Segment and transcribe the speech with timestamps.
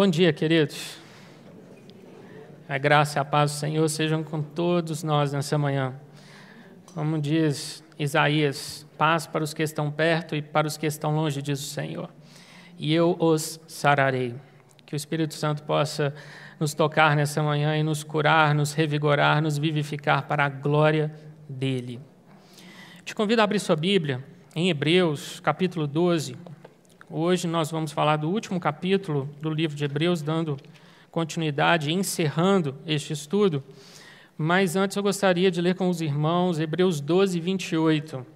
[0.00, 0.96] Bom dia, queridos.
[2.68, 5.92] A graça e a paz do Senhor sejam com todos nós nessa manhã.
[6.94, 11.42] Como diz Isaías, paz para os que estão perto e para os que estão longe,
[11.42, 12.10] diz o Senhor.
[12.78, 14.36] E eu os sararei.
[14.86, 16.14] Que o Espírito Santo possa
[16.60, 21.12] nos tocar nessa manhã e nos curar, nos revigorar, nos vivificar para a glória
[21.48, 22.00] dele.
[23.04, 24.24] Te convido a abrir sua Bíblia
[24.54, 26.36] em Hebreus, capítulo 12.
[27.10, 30.58] Hoje nós vamos falar do último capítulo do livro de Hebreus, dando
[31.10, 33.64] continuidade, encerrando este estudo.
[34.36, 38.26] Mas antes eu gostaria de ler com os irmãos Hebreus 12, 28.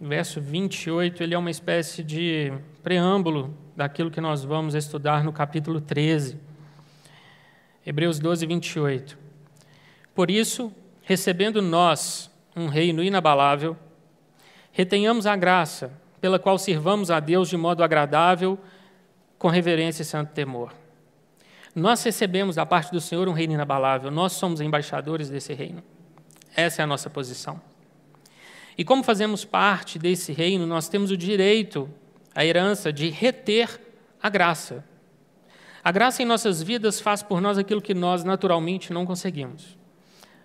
[0.00, 2.50] Verso 28, ele é uma espécie de
[2.82, 6.38] preâmbulo daquilo que nós vamos estudar no capítulo 13.
[7.84, 9.18] Hebreus 12, 28.
[10.14, 10.72] Por isso,
[11.02, 13.76] recebendo nós um reino inabalável,
[14.72, 18.58] retenhamos a graça pela qual sirvamos a Deus de modo agradável,
[19.38, 20.72] com reverência e santo temor.
[21.76, 25.82] Nós recebemos da parte do Senhor um reino inabalável, nós somos embaixadores desse reino.
[26.56, 27.60] Essa é a nossa posição.
[28.78, 31.90] E como fazemos parte desse reino, nós temos o direito,
[32.34, 33.78] a herança de reter
[34.22, 34.82] a graça.
[35.84, 39.76] A graça em nossas vidas faz por nós aquilo que nós naturalmente não conseguimos.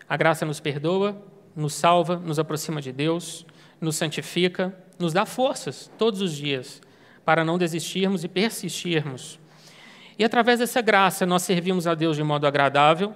[0.10, 1.16] A graça nos perdoa,
[1.56, 3.46] nos salva, nos aproxima de Deus,
[3.80, 6.82] nos santifica, nos dá forças todos os dias
[7.26, 9.40] para não desistirmos e persistirmos.
[10.18, 13.14] E através dessa graça nós servimos a Deus de modo agradável,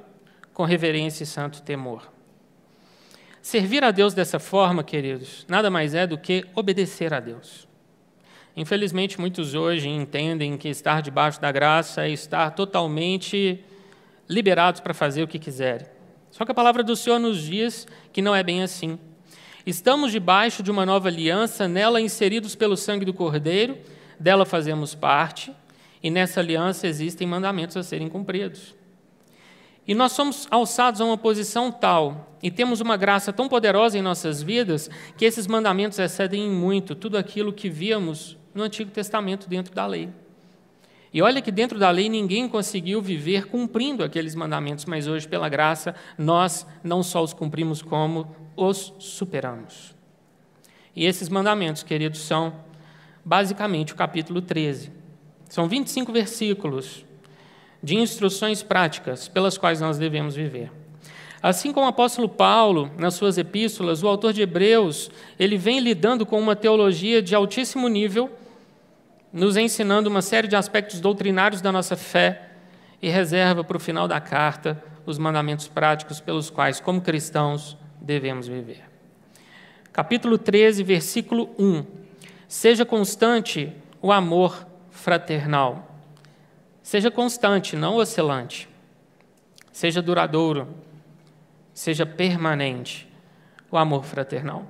[0.54, 2.11] com reverência e santo temor.
[3.42, 7.67] Servir a Deus dessa forma, queridos, nada mais é do que obedecer a Deus.
[8.56, 13.64] Infelizmente, muitos hoje entendem que estar debaixo da graça é estar totalmente
[14.30, 15.88] liberados para fazer o que quiserem.
[16.31, 18.98] Só que a palavra do Senhor nos diz que não é bem assim.
[19.66, 23.78] Estamos debaixo de uma nova aliança, nela inseridos pelo sangue do Cordeiro,
[24.20, 25.53] dela fazemos parte,
[26.02, 28.75] e nessa aliança existem mandamentos a serem cumpridos.
[29.88, 34.02] E nós somos alçados a uma posição tal, e temos uma graça tão poderosa em
[34.02, 39.48] nossas vidas, que esses mandamentos excedem em muito tudo aquilo que víamos no Antigo Testamento
[39.48, 40.09] dentro da lei.
[41.14, 45.48] E olha que dentro da lei ninguém conseguiu viver cumprindo aqueles mandamentos, mas hoje, pela
[45.48, 49.96] graça, nós não só os cumprimos, como os superamos.
[50.96, 52.54] E esses mandamentos, queridos, são
[53.24, 54.92] basicamente o capítulo 13.
[55.48, 57.06] São 25 versículos
[57.82, 60.72] de instruções práticas pelas quais nós devemos viver.
[61.44, 66.26] Assim como o apóstolo Paulo, nas suas epístolas, o autor de Hebreus, ele vem lidando
[66.26, 68.32] com uma teologia de altíssimo nível,
[69.33, 72.52] nos ensinando uma série de aspectos doutrinários da nossa fé
[73.02, 78.48] e reserva para o final da carta os mandamentos práticos pelos quais, como cristãos, devemos
[78.48, 78.83] viver.
[79.92, 81.83] Capítulo 13, versículo 1.
[82.48, 85.98] Seja constante o amor fraternal.
[86.83, 88.70] Seja constante, não oscilante.
[89.71, 90.67] Seja duradouro
[91.73, 93.10] seja permanente
[93.71, 94.65] o amor fraternal.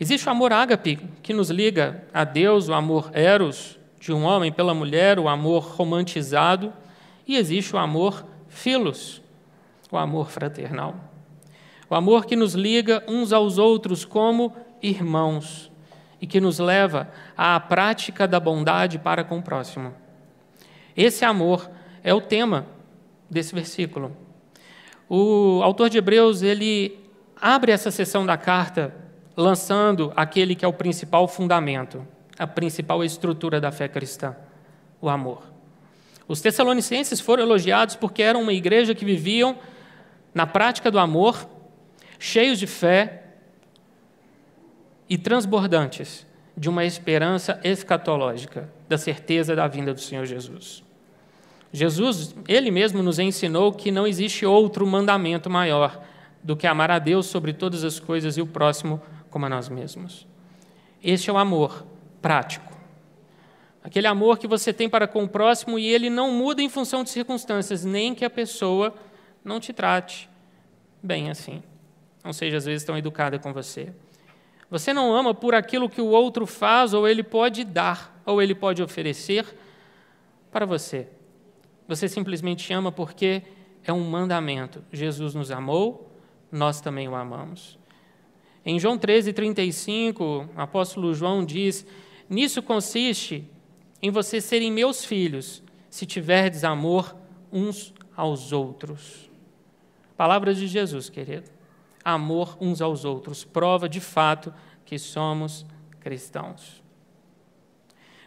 [0.00, 4.52] Existe o amor ágape, que nos liga a Deus, o amor eros, de um homem
[4.52, 6.72] pela mulher, o amor romantizado,
[7.26, 9.20] e existe o amor filos,
[9.90, 10.94] o amor fraternal.
[11.90, 15.68] O amor que nos liga uns aos outros como irmãos
[16.20, 19.92] e que nos leva à prática da bondade para com o próximo.
[20.96, 21.68] Esse amor
[22.04, 22.66] é o tema
[23.28, 24.16] desse versículo.
[25.08, 26.98] O autor de Hebreus, ele
[27.40, 29.07] abre essa sessão da carta
[29.38, 32.04] lançando aquele que é o principal fundamento,
[32.36, 34.34] a principal estrutura da fé cristã,
[35.00, 35.44] o amor.
[36.26, 39.56] Os tessalonicenses foram elogiados porque eram uma igreja que viviam
[40.34, 41.48] na prática do amor,
[42.18, 43.26] cheios de fé
[45.08, 50.82] e transbordantes de uma esperança escatológica, da certeza da vinda do Senhor Jesus.
[51.72, 56.02] Jesus, ele mesmo nos ensinou que não existe outro mandamento maior
[56.42, 59.00] do que amar a Deus sobre todas as coisas e o próximo
[59.30, 60.26] como a nós mesmos.
[61.02, 61.86] Este é o amor
[62.20, 62.72] prático.
[63.82, 67.04] Aquele amor que você tem para com o próximo e ele não muda em função
[67.04, 68.94] de circunstâncias, nem que a pessoa
[69.44, 70.28] não te trate
[71.02, 71.62] bem assim.
[72.24, 73.92] Não seja às vezes tão educada com você.
[74.70, 78.54] Você não ama por aquilo que o outro faz ou ele pode dar, ou ele
[78.54, 79.46] pode oferecer
[80.50, 81.08] para você.
[81.86, 83.42] Você simplesmente ama porque
[83.82, 84.84] é um mandamento.
[84.92, 86.12] Jesus nos amou,
[86.52, 87.78] nós também o amamos.
[88.70, 90.22] Em João 13, 35,
[90.54, 91.86] o apóstolo João diz:
[92.28, 93.50] Nisso consiste
[94.02, 97.16] em vocês serem meus filhos, se tiverdes amor
[97.50, 99.30] uns aos outros.
[100.18, 101.50] Palavras de Jesus, querido.
[102.04, 104.52] Amor uns aos outros, prova de fato
[104.84, 105.64] que somos
[105.98, 106.82] cristãos.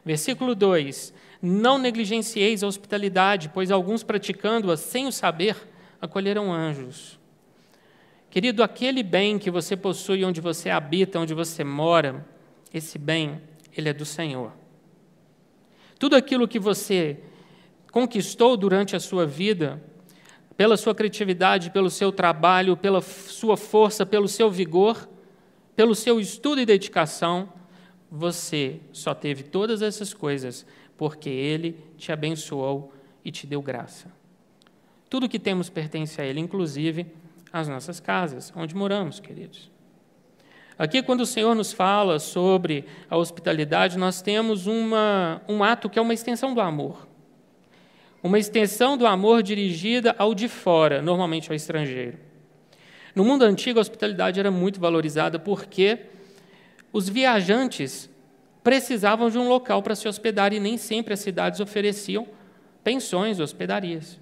[0.03, 5.55] Versículo 2: Não negligencieis a hospitalidade, pois alguns praticando-a sem o saber
[6.01, 7.20] acolheram anjos.
[8.31, 12.25] Querido, aquele bem que você possui, onde você habita, onde você mora,
[12.74, 13.42] esse bem,
[13.75, 14.54] ele é do Senhor.
[16.00, 17.19] Tudo aquilo que você
[17.92, 19.83] conquistou durante a sua vida,
[20.56, 25.10] pela sua criatividade, pelo seu trabalho, pela sua força, pelo seu vigor,
[25.75, 27.51] pelo seu estudo e dedicação,
[28.10, 32.94] você só teve todas essas coisas porque Ele te abençoou
[33.25, 34.07] e te deu graça.
[35.10, 37.07] Tudo que temos pertence a Ele, inclusive
[37.51, 39.71] as nossas casas, onde moramos, queridos.
[40.77, 46.00] Aqui, quando o Senhor nos fala sobre a hospitalidade, nós temos uma, um ato que
[46.00, 47.07] é uma extensão do amor.
[48.24, 52.18] Uma extensão do amor dirigida ao de fora, normalmente ao estrangeiro.
[53.13, 56.00] No mundo antigo, a hospitalidade era muito valorizada porque
[56.94, 58.09] os viajantes
[58.63, 62.27] precisavam de um local para se hospedar e nem sempre as cidades ofereciam
[62.83, 64.20] pensões, hospedarias.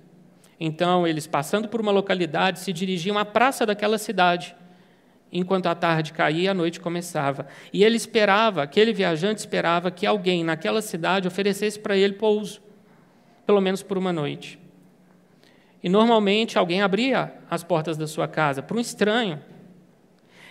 [0.59, 4.55] Então, eles, passando por uma localidade, se dirigiam à praça daquela cidade,
[5.31, 7.47] enquanto a tarde caía a noite começava.
[7.71, 12.61] E ele esperava, aquele viajante esperava que alguém naquela cidade oferecesse para ele pouso,
[13.45, 14.59] pelo menos por uma noite.
[15.81, 19.39] E normalmente alguém abria as portas da sua casa para um estranho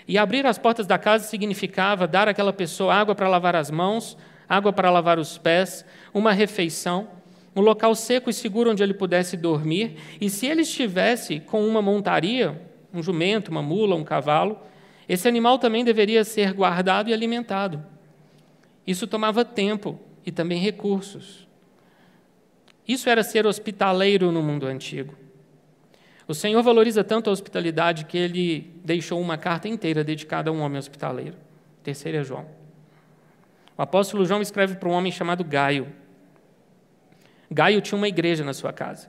[0.08, 4.16] e abrir as portas da casa significava dar àquela pessoa água para lavar as mãos,
[4.48, 5.84] água para lavar os pés,
[6.14, 7.06] uma refeição,
[7.54, 9.96] um local seco e seguro onde ele pudesse dormir.
[10.20, 12.60] E se ele estivesse com uma montaria,
[12.92, 14.58] um jumento, uma mula, um cavalo,
[15.08, 17.84] esse animal também deveria ser guardado e alimentado.
[18.86, 21.46] Isso tomava tempo e também recursos.
[22.86, 25.14] Isso era ser hospitaleiro no mundo antigo.
[26.26, 30.60] O Senhor valoriza tanto a hospitalidade que ele deixou uma carta inteira dedicada a um
[30.60, 31.36] homem hospitaleiro.
[31.82, 32.46] Terceiro é João.
[33.76, 35.88] O apóstolo João escreve para um homem chamado Gaio.
[37.50, 39.08] Gaio tinha uma igreja na sua casa.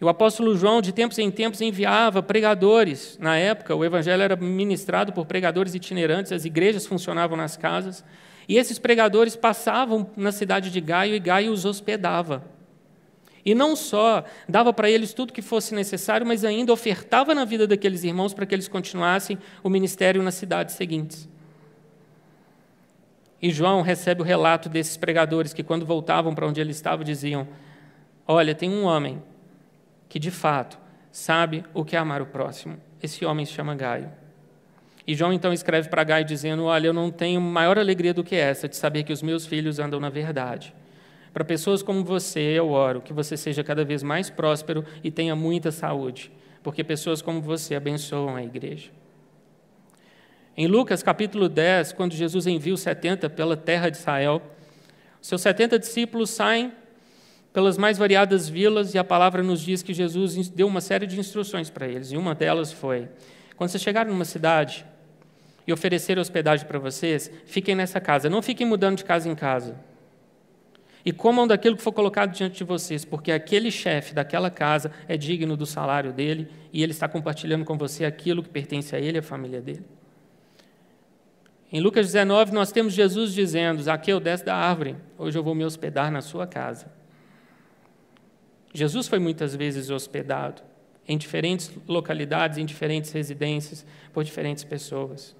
[0.00, 3.18] E o apóstolo João, de tempos em tempos, enviava pregadores.
[3.20, 8.02] Na época, o evangelho era ministrado por pregadores itinerantes, as igrejas funcionavam nas casas.
[8.48, 12.44] E esses pregadores passavam na cidade de Gaio e Gaio os hospedava.
[13.44, 17.66] E não só dava para eles tudo que fosse necessário, mas ainda ofertava na vida
[17.66, 21.28] daqueles irmãos para que eles continuassem o ministério nas cidades seguintes.
[23.42, 27.48] E João recebe o relato desses pregadores que, quando voltavam para onde ele estava, diziam:
[28.26, 29.22] Olha, tem um homem
[30.08, 30.78] que de fato
[31.10, 32.76] sabe o que é amar o próximo.
[33.02, 34.10] Esse homem se chama Gaio.
[35.06, 38.36] E João então escreve para Gaio dizendo: Olha, eu não tenho maior alegria do que
[38.36, 40.74] essa de saber que os meus filhos andam na verdade.
[41.32, 45.34] Para pessoas como você, eu oro que você seja cada vez mais próspero e tenha
[45.36, 46.30] muita saúde,
[46.62, 48.90] porque pessoas como você abençoam a igreja.
[50.56, 54.42] Em Lucas capítulo 10, quando Jesus envia os 70 pela terra de Israel,
[55.22, 56.72] seus 70 discípulos saem
[57.52, 61.18] pelas mais variadas vilas e a palavra nos diz que Jesus deu uma série de
[61.18, 63.08] instruções para eles, e uma delas foi:
[63.56, 64.84] quando vocês chegarem numa cidade
[65.66, 69.76] e oferecer hospedagem para vocês, fiquem nessa casa, não fiquem mudando de casa em casa.
[71.02, 75.16] E comam daquilo que for colocado diante de vocês, porque aquele chefe daquela casa é
[75.16, 79.16] digno do salário dele e ele está compartilhando com você aquilo que pertence a ele
[79.16, 79.84] e à família dele.
[81.72, 85.64] Em Lucas 19, nós temos Jesus dizendo: Zaqueu, desce da árvore, hoje eu vou me
[85.64, 86.90] hospedar na sua casa.
[88.74, 90.62] Jesus foi muitas vezes hospedado
[91.06, 95.34] em diferentes localidades, em diferentes residências, por diferentes pessoas.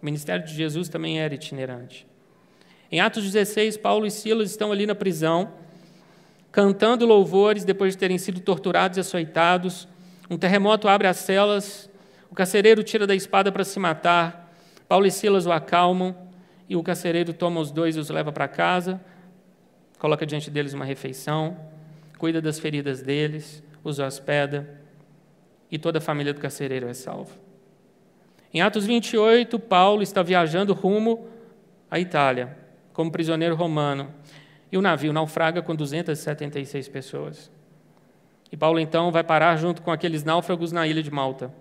[0.00, 2.06] O ministério de Jesus também era itinerante.
[2.90, 5.52] Em Atos 16, Paulo e Silas estão ali na prisão,
[6.52, 9.88] cantando louvores depois de terem sido torturados e açoitados.
[10.30, 11.90] Um terremoto abre as celas,
[12.30, 14.43] o carcereiro tira da espada para se matar.
[14.88, 16.16] Paulo e Silas o acalmam
[16.68, 19.00] e o carcereiro toma os dois e os leva para casa,
[19.98, 21.56] coloca diante deles uma refeição,
[22.18, 24.80] cuida das feridas deles, os hospeda
[25.70, 27.34] e toda a família do carcereiro é salva.
[28.52, 31.28] Em Atos 28, Paulo está viajando rumo
[31.90, 32.56] à Itália
[32.94, 34.08] como prisioneiro romano.
[34.72, 37.50] E o navio naufraga com 276 pessoas.
[38.50, 41.52] E Paulo então vai parar junto com aqueles náufragos na ilha de Malta.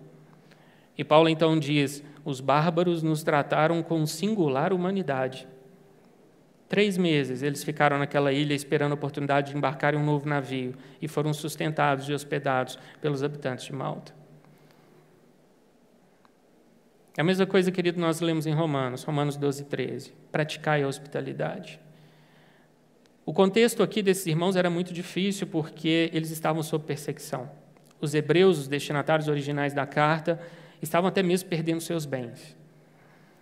[0.97, 5.47] E Paulo então diz: os bárbaros nos trataram com singular humanidade.
[6.67, 10.73] Três meses eles ficaram naquela ilha esperando a oportunidade de embarcar em um novo navio
[11.01, 14.13] e foram sustentados e hospedados pelos habitantes de Malta.
[17.15, 20.13] É a mesma coisa, querido, nós lemos em Romanos, Romanos 12, 13.
[20.31, 21.79] Praticai a hospitalidade.
[23.23, 27.49] O contexto aqui desses irmãos era muito difícil porque eles estavam sob perseguição.
[28.01, 30.41] Os hebreus, os destinatários originais da carta,
[30.83, 32.57] estavam até mesmo perdendo seus bens.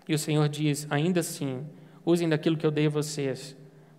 [0.07, 1.65] E o Senhor diz: ainda assim,
[2.05, 3.55] usem daquilo que eu dei a vocês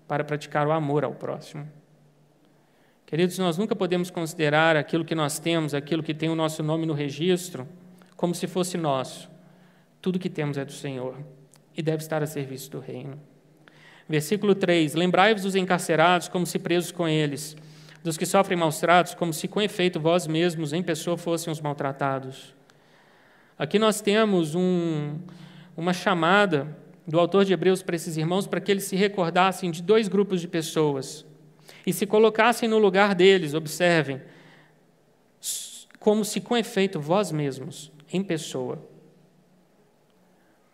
[0.07, 1.69] para praticar o amor ao próximo.
[3.07, 6.87] Queridos, nós nunca podemos considerar aquilo que nós temos, aquilo que tem o nosso nome
[6.87, 7.69] no registro,
[8.17, 9.31] como se fosse nosso.
[10.01, 11.17] Tudo que temos é do Senhor
[11.77, 13.21] e deve estar a serviço do reino.
[14.09, 17.57] Versículo 3: Lembrai-vos dos encarcerados como se presos com eles,
[18.03, 21.61] dos que sofrem maus tratos, como se com efeito vós mesmos em pessoa fossem os
[21.61, 22.55] maltratados.
[23.59, 25.19] Aqui nós temos um,
[25.77, 29.83] uma chamada do autor de Hebreus para esses irmãos para que eles se recordassem de
[29.83, 31.27] dois grupos de pessoas
[31.87, 34.21] e se colocassem no lugar deles, observem,
[35.99, 38.79] como se com efeito vós mesmos, em pessoa.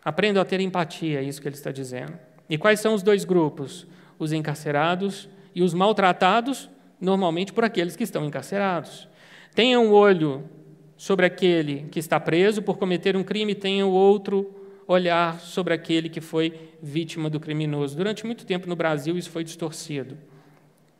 [0.03, 2.17] Aprendam a ter empatia, é isso que ele está dizendo.
[2.49, 3.85] E quais são os dois grupos?
[4.17, 6.69] Os encarcerados e os maltratados,
[6.99, 9.07] normalmente por aqueles que estão encarcerados.
[9.53, 10.49] Tenham um olho
[10.99, 14.53] sobre aquele que está preso por cometer um crime, tenha o outro
[14.85, 17.95] olhar sobre aquele que foi vítima do criminoso.
[17.95, 20.17] Durante muito tempo no Brasil isso foi distorcido.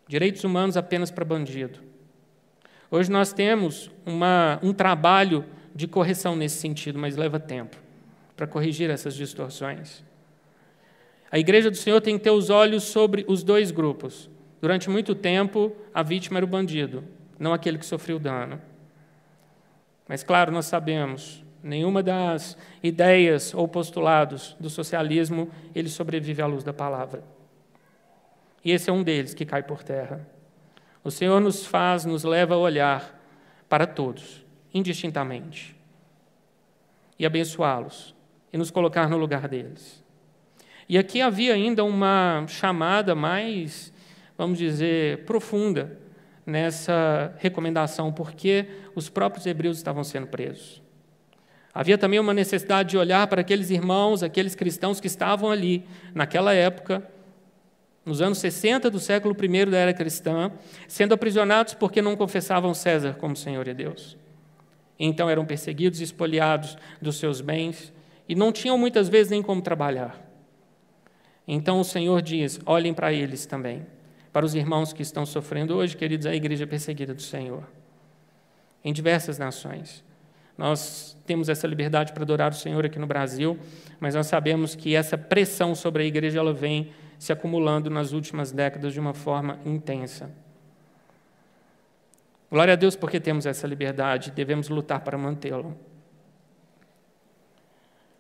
[0.08, 1.80] Direitos humanos apenas para bandido.
[2.90, 5.44] Hoje nós temos uma, um trabalho
[5.76, 7.76] de correção nesse sentido, mas leva tempo
[8.38, 10.02] para corrigir essas distorções.
[11.30, 14.30] A igreja do Senhor tem que ter os olhos sobre os dois grupos.
[14.62, 17.04] Durante muito tempo, a vítima era o bandido,
[17.38, 18.62] não aquele que sofreu dano.
[20.10, 26.64] Mas, claro, nós sabemos, nenhuma das ideias ou postulados do socialismo ele sobrevive à luz
[26.64, 27.24] da palavra.
[28.66, 30.28] E esse é um deles que cai por terra.
[31.04, 33.22] O Senhor nos faz, nos leva a olhar
[33.70, 35.76] para todos, indistintamente,
[37.20, 38.16] e abençoá-los,
[38.52, 40.04] e nos colocar no lugar deles.
[40.90, 43.94] E aqui havia ainda uma chamada mais,
[44.36, 46.00] vamos dizer, profunda
[46.50, 48.66] nessa recomendação, porque
[48.96, 50.82] os próprios hebreus estavam sendo presos.
[51.74, 56.54] Havia também uma necessidade de olhar para aqueles irmãos, aqueles cristãos que estavam ali, naquela
[56.54, 57.08] época,
[58.04, 60.52] nos anos 60 do século I da era cristã,
[60.88, 64.18] sendo aprisionados porque não confessavam César como Senhor e Deus.
[65.00, 67.94] Então eram perseguidos, espoliados dos seus bens
[68.28, 70.20] e não tinham muitas vezes nem como trabalhar.
[71.48, 73.86] Então o Senhor diz: olhem para eles também
[74.40, 77.62] para os irmãos que estão sofrendo hoje, queridos, a igreja perseguida do Senhor,
[78.82, 80.02] em diversas nações.
[80.58, 83.60] Nós temos essa liberdade para adorar o Senhor aqui no Brasil,
[84.00, 88.54] mas nós sabemos que essa pressão sobre a igreja ela vem se acumulando nas últimas
[88.54, 90.32] décadas de uma forma intensa.
[92.50, 95.74] Glória a Deus porque temos essa liberdade, devemos lutar para mantê-la.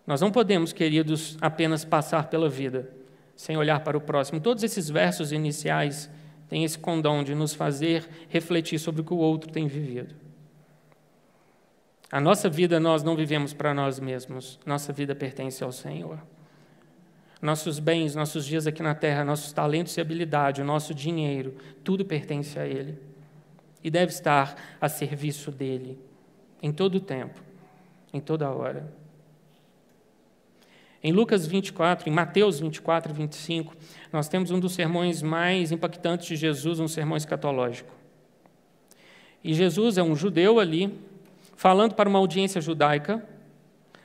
[0.05, 2.98] Nós não podemos, queridos, apenas passar pela vida
[3.39, 4.41] sem olhar para o próximo.
[4.41, 6.09] Todos esses versos iniciais
[6.49, 10.13] têm esse condão de nos fazer refletir sobre o que o outro tem vivido.
[12.11, 16.19] A nossa vida nós não vivemos para nós mesmos, nossa vida pertence ao Senhor.
[17.41, 22.03] Nossos bens, nossos dias aqui na terra, nossos talentos e habilidade, o nosso dinheiro, tudo
[22.03, 22.99] pertence a Ele.
[23.81, 25.97] E deve estar a serviço dEle,
[26.61, 27.41] em todo o tempo,
[28.11, 28.98] em toda hora.
[31.01, 33.73] Em Lucas 24, em Mateus 24 e 25,
[34.11, 37.93] nós temos um dos sermões mais impactantes de Jesus, um sermão escatológico.
[39.41, 40.93] E Jesus é um judeu ali,
[41.55, 43.25] falando para uma audiência judaica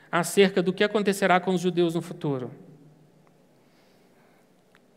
[0.09, 2.49] acerca do que acontecerá com os judeus no futuro.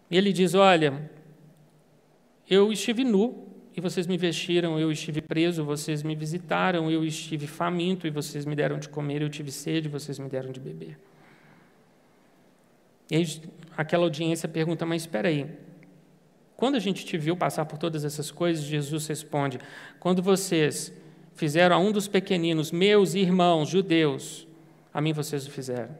[0.08, 1.10] E ele diz: Olha,
[2.48, 7.46] eu estive nu e vocês me vestiram, eu estive preso, vocês me visitaram, eu estive
[7.46, 10.96] faminto e vocês me deram de comer, eu tive sede, vocês me deram de beber.
[13.10, 13.42] E aí
[13.76, 15.46] aquela audiência pergunta: Mas espera aí,
[16.56, 19.60] quando a gente te viu passar por todas essas coisas, Jesus responde:
[20.00, 20.92] Quando vocês
[21.34, 24.46] fizeram a um dos pequeninos, meus irmãos judeus,
[24.92, 25.96] a mim vocês o fizeram.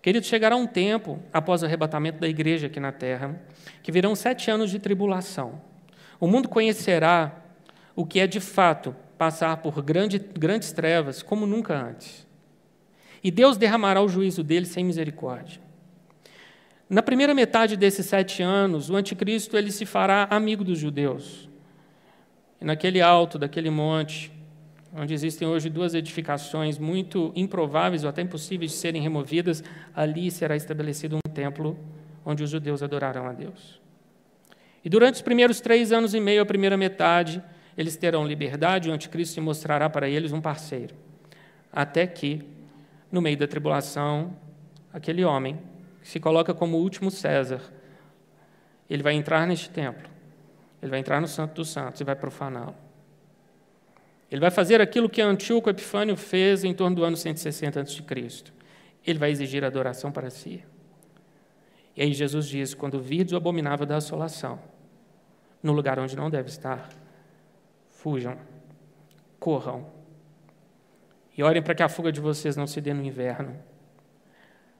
[0.00, 3.42] Querido, chegará um tempo, após o arrebatamento da igreja aqui na terra,
[3.82, 5.60] que virão sete anos de tribulação.
[6.20, 7.44] O mundo conhecerá
[7.96, 12.27] o que é de fato passar por grande, grandes trevas como nunca antes.
[13.22, 15.60] E Deus derramará o juízo dele sem misericórdia.
[16.88, 21.48] Na primeira metade desses sete anos, o anticristo ele se fará amigo dos judeus.
[22.60, 24.32] E naquele alto, daquele monte,
[24.94, 29.62] onde existem hoje duas edificações muito improváveis ou até impossíveis de serem removidas,
[29.94, 31.78] ali será estabelecido um templo
[32.24, 33.80] onde os judeus adorarão a Deus.
[34.84, 37.42] E durante os primeiros três anos e meio, a primeira metade,
[37.76, 40.94] eles terão liberdade o anticristo se mostrará para eles um parceiro.
[41.70, 42.42] Até que
[43.10, 44.36] no meio da tribulação,
[44.92, 45.60] aquele homem
[46.02, 47.60] que se coloca como o último César,
[48.88, 50.08] ele vai entrar neste templo,
[50.80, 52.74] ele vai entrar no Santo dos Santos e vai profaná-lo.
[54.30, 58.04] Ele vai fazer aquilo que Antíoco Epifânio fez em torno do ano 160 a.C.
[59.06, 60.62] Ele vai exigir adoração para si.
[61.96, 64.60] E aí Jesus diz: quando virdes o abominável da assolação,
[65.62, 66.88] no lugar onde não deve estar,
[67.88, 68.38] fujam,
[69.40, 69.97] corram.
[71.38, 73.54] E orem para que a fuga de vocês não se dê no inverno.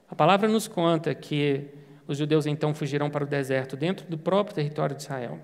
[0.09, 1.69] A palavra nos conta que
[2.05, 5.39] os judeus então fugirão para o deserto, dentro do próprio território de Israel.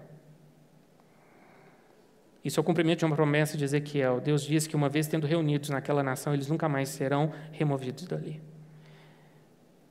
[2.44, 4.20] Isso é o cumprimento de uma promessa de Ezequiel.
[4.20, 8.42] Deus diz que uma vez tendo reunidos naquela nação, eles nunca mais serão removidos dali.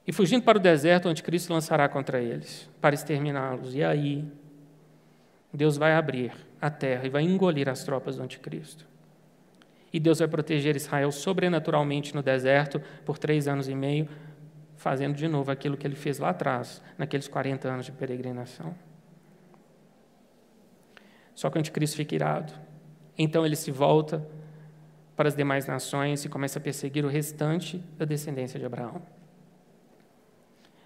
[0.07, 3.75] E fugindo para o deserto, onde Cristo lançará contra eles, para exterminá-los.
[3.75, 4.31] E aí,
[5.53, 8.94] Deus vai abrir a terra e vai engolir as tropas do anticristo.
[9.95, 14.09] E Deus vai proteger Israel sobrenaturalmente no deserto por três anos e meio,
[14.75, 18.75] fazendo de novo aquilo que ele fez lá atrás, naqueles 40 anos de peregrinação.
[21.33, 22.53] Só que o anticristo fica irado.
[23.17, 24.27] Então ele se volta
[25.15, 29.01] para as demais nações e começa a perseguir o restante da descendência de Abraão.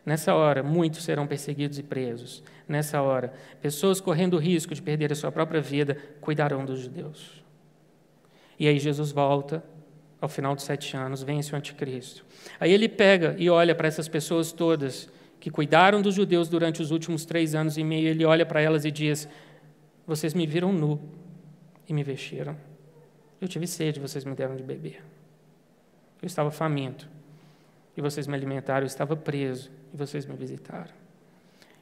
[0.04, 2.42] Nessa hora, muitos serão perseguidos e presos.
[2.68, 7.47] Nessa hora, pessoas correndo o risco de perder a sua própria vida cuidarão dos judeus.
[8.58, 9.62] E aí Jesus volta,
[10.20, 12.24] ao final dos sete anos, vence o anticristo.
[12.58, 15.08] Aí ele pega e olha para essas pessoas todas
[15.40, 18.84] que cuidaram dos judeus durante os últimos três anos e meio, ele olha para elas
[18.84, 19.28] e diz:
[20.06, 21.00] Vocês me viram nu
[21.88, 22.56] e me vestiram.
[23.40, 25.02] Eu tive sede, vocês me deram de beber.
[26.20, 27.08] Eu estava faminto
[27.96, 28.82] e vocês me alimentaram.
[28.82, 30.92] Eu estava preso e vocês me visitaram.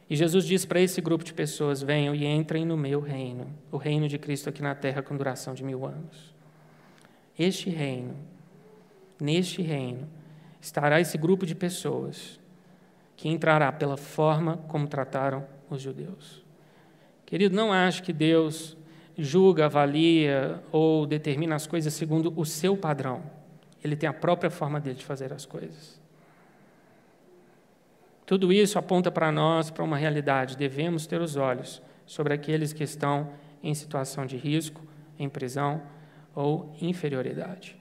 [0.08, 3.78] E Jesus disse para esse grupo de pessoas: venham e entrem no meu reino, o
[3.78, 6.35] reino de Cristo aqui na terra com duração de mil anos.
[7.38, 8.16] Este reino,
[9.20, 10.08] neste reino,
[10.60, 12.40] estará esse grupo de pessoas
[13.16, 16.44] que entrará pela forma como trataram os judeus.
[17.24, 18.76] Querido, não ache que Deus
[19.16, 23.22] julga, avalia ou determina as coisas segundo o seu padrão.
[23.82, 26.00] Ele tem a própria forma dele de fazer as coisas.
[28.24, 30.56] Tudo isso aponta para nós para uma realidade.
[30.56, 33.30] Devemos ter os olhos sobre aqueles que estão
[33.62, 34.82] em situação de risco,
[35.18, 35.80] em prisão
[36.36, 37.74] ou inferioridade.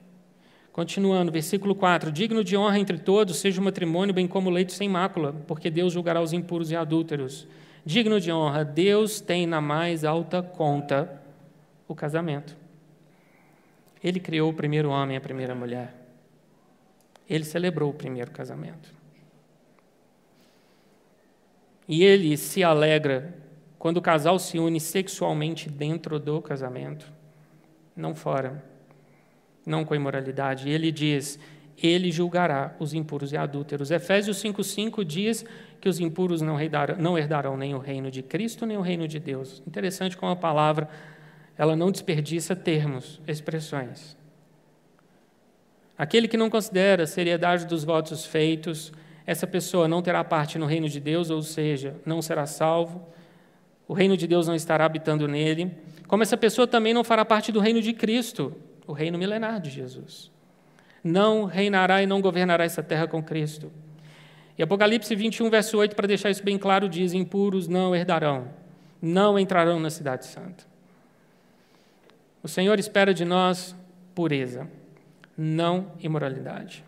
[0.72, 4.72] Continuando, versículo 4: Digno de honra entre todos seja o matrimônio, bem como o leito
[4.72, 7.46] sem mácula, porque Deus julgará os impuros e adúlteros.
[7.84, 11.22] Digno de honra, Deus tem na mais alta conta
[11.86, 12.56] o casamento.
[14.02, 15.94] Ele criou o primeiro homem e a primeira mulher.
[17.28, 18.94] Ele celebrou o primeiro casamento.
[21.88, 23.34] E ele se alegra
[23.78, 27.12] quando o casal se une sexualmente dentro do casamento,
[27.96, 28.62] não fora,
[29.64, 30.68] não com imoralidade.
[30.68, 31.38] E ele diz:
[31.82, 33.90] ele julgará os impuros e adúlteros.
[33.90, 35.44] Efésios 5,5 diz
[35.80, 39.06] que os impuros não herdarão, não herdarão nem o reino de Cristo, nem o reino
[39.06, 39.62] de Deus.
[39.66, 40.88] Interessante como a palavra
[41.58, 44.16] ela não desperdiça termos, expressões.
[45.96, 48.92] Aquele que não considera a seriedade dos votos feitos,
[49.26, 53.06] essa pessoa não terá parte no reino de Deus, ou seja, não será salvo,
[53.88, 55.70] o reino de Deus não estará habitando nele,
[56.06, 58.54] como essa pessoa também não fará parte do reino de Cristo,
[58.86, 60.30] o reino milenar de Jesus.
[61.02, 63.72] Não reinará e não governará essa terra com Cristo.
[64.58, 68.48] E Apocalipse 21, verso 8, para deixar isso bem claro, diz: Impuros não herdarão,
[69.00, 70.64] não entrarão na Cidade Santa.
[72.42, 73.74] O Senhor espera de nós
[74.14, 74.68] pureza,
[75.36, 76.84] não imoralidade.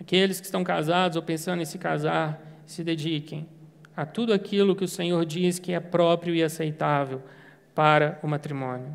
[0.00, 3.46] Aqueles que estão casados ou pensando em se casar, se dediquem
[3.96, 7.22] a tudo aquilo que o Senhor diz que é próprio e aceitável
[7.78, 8.92] para o matrimônio.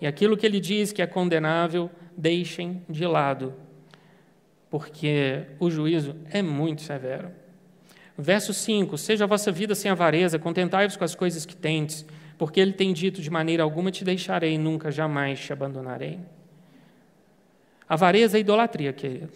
[0.00, 3.54] E aquilo que ele diz que é condenável, deixem de lado,
[4.68, 7.30] porque o juízo é muito severo.
[8.18, 12.04] Verso 5: Seja a vossa vida sem avareza, contentai-vos com as coisas que tendes,
[12.36, 16.18] porque ele tem dito: De maneira alguma te deixarei, nunca jamais te abandonarei.
[17.88, 19.30] Avareza é idolatria, querido.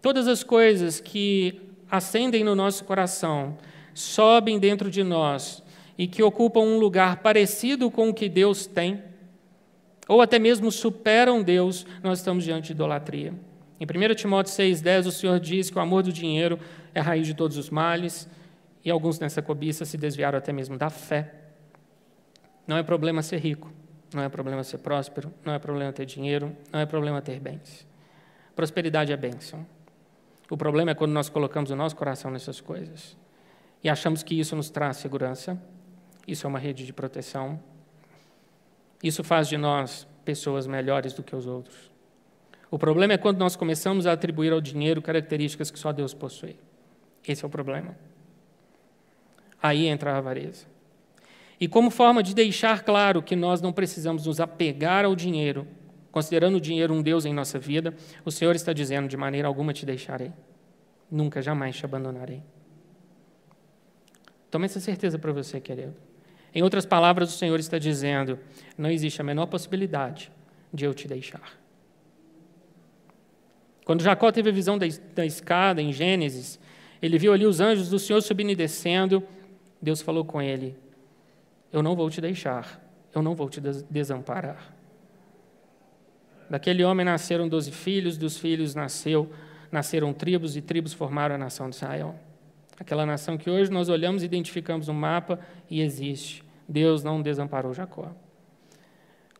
[0.00, 3.58] Todas as coisas que acendem no nosso coração,
[3.92, 5.61] sobem dentro de nós
[5.96, 9.02] e que ocupam um lugar parecido com o que Deus tem,
[10.08, 13.34] ou até mesmo superam Deus, nós estamos diante de idolatria.
[13.80, 16.58] Em 1 Timóteo 6,10, o Senhor diz que o amor do dinheiro
[16.94, 18.28] é a raiz de todos os males,
[18.84, 21.32] e alguns nessa cobiça se desviaram até mesmo da fé.
[22.66, 23.72] Não é problema ser rico,
[24.12, 27.86] não é problema ser próspero, não é problema ter dinheiro, não é problema ter bens.
[28.54, 29.64] Prosperidade é bênção.
[30.50, 33.16] O problema é quando nós colocamos o nosso coração nessas coisas
[33.82, 35.60] e achamos que isso nos traz segurança,
[36.26, 37.60] isso é uma rede de proteção,
[39.02, 41.90] isso faz de nós pessoas melhores do que os outros.
[42.70, 46.56] O problema é quando nós começamos a atribuir ao dinheiro características que só Deus possui.
[47.26, 47.96] Esse é o problema.
[49.62, 50.66] Aí entra a avareza.
[51.60, 55.66] E como forma de deixar claro que nós não precisamos nos apegar ao dinheiro
[56.12, 59.72] considerando o dinheiro um Deus em nossa vida, o Senhor está dizendo: de maneira alguma
[59.72, 60.30] te deixarei,
[61.10, 62.42] nunca, jamais te abandonarei.
[64.50, 65.94] Tome essa certeza para você, querido.
[66.54, 68.38] Em outras palavras, o Senhor está dizendo:
[68.76, 70.30] não existe a menor possibilidade
[70.72, 71.58] de eu te deixar.
[73.84, 76.58] Quando Jacó teve a visão da, da escada em Gênesis,
[77.00, 79.22] ele viu ali os anjos do Senhor subindo e descendo.
[79.80, 80.76] Deus falou com ele:
[81.72, 82.80] Eu não vou te deixar,
[83.14, 83.60] eu não vou te
[83.90, 84.72] desamparar.
[86.48, 89.32] Daquele homem nasceram doze filhos, dos filhos nasceu,
[89.70, 92.14] nasceram tribos, e tribos formaram a nação de Israel.
[92.82, 95.38] Aquela nação que hoje nós olhamos identificamos no mapa
[95.70, 96.42] e existe.
[96.68, 98.10] Deus não desamparou Jacó.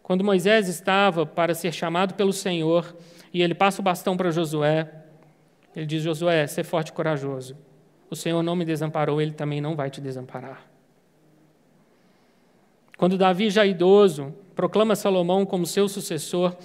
[0.00, 2.96] Quando Moisés estava para ser chamado pelo Senhor,
[3.34, 4.88] e ele passa o bastão para Josué,
[5.74, 7.56] ele diz: Josué, ser forte e corajoso.
[8.08, 10.64] O Senhor não me desamparou, ele também não vai te desamparar.
[12.96, 16.56] Quando Davi, já idoso, proclama Salomão como seu sucessor,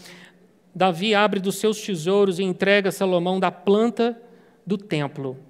[0.76, 4.16] Davi abre dos seus tesouros e entrega Salomão da planta
[4.63, 5.47] do templo.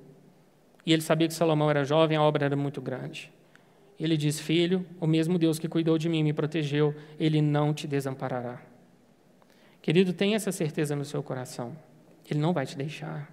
[0.88, 3.30] E ele sabia que Salomão era jovem, a obra era muito grande.
[4.00, 7.74] Ele diz: Filho, o mesmo Deus que cuidou de mim e me protegeu, ele não
[7.74, 8.62] te desamparará.
[9.82, 11.76] Querido, tenha essa certeza no seu coração.
[12.30, 13.30] Ele não vai te deixar.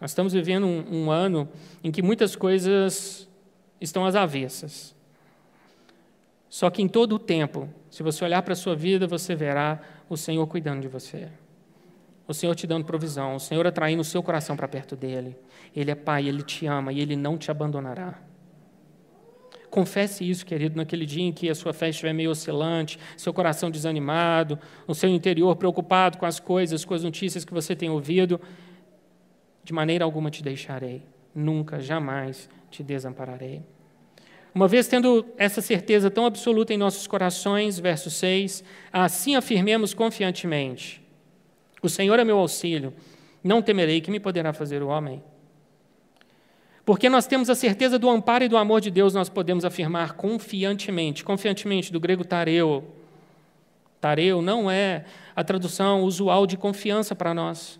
[0.00, 1.48] Nós estamos vivendo um, um ano
[1.82, 3.28] em que muitas coisas
[3.80, 4.96] estão às avessas.
[6.48, 9.80] Só que em todo o tempo, se você olhar para a sua vida, você verá
[10.08, 11.28] o Senhor cuidando de você.
[12.28, 15.34] O Senhor te dando provisão, o Senhor atraindo o seu coração para perto dele.
[15.74, 18.20] Ele é Pai, ele te ama e ele não te abandonará.
[19.70, 23.70] Confesse isso, querido, naquele dia em que a sua fé estiver meio oscilante, seu coração
[23.70, 28.40] desanimado, o seu interior preocupado com as coisas, com as notícias que você tem ouvido.
[29.64, 31.02] De maneira alguma te deixarei,
[31.34, 33.62] nunca, jamais te desampararei.
[34.54, 41.02] Uma vez tendo essa certeza tão absoluta em nossos corações, verso 6, assim afirmemos confiantemente:
[41.82, 42.92] O Senhor é meu auxílio,
[43.42, 45.22] não temerei que me poderá fazer o homem.
[46.84, 50.14] Porque nós temos a certeza do amparo e do amor de Deus, nós podemos afirmar
[50.14, 52.82] confiantemente, confiantemente, do grego tareu.
[54.00, 55.04] Tareu não é
[55.36, 57.78] a tradução usual de confiança para nós.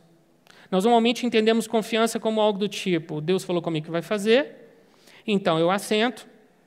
[0.71, 4.55] Nós normalmente entendemos confiança como algo do tipo: Deus falou comigo que vai fazer,
[5.27, 6.27] então eu assento,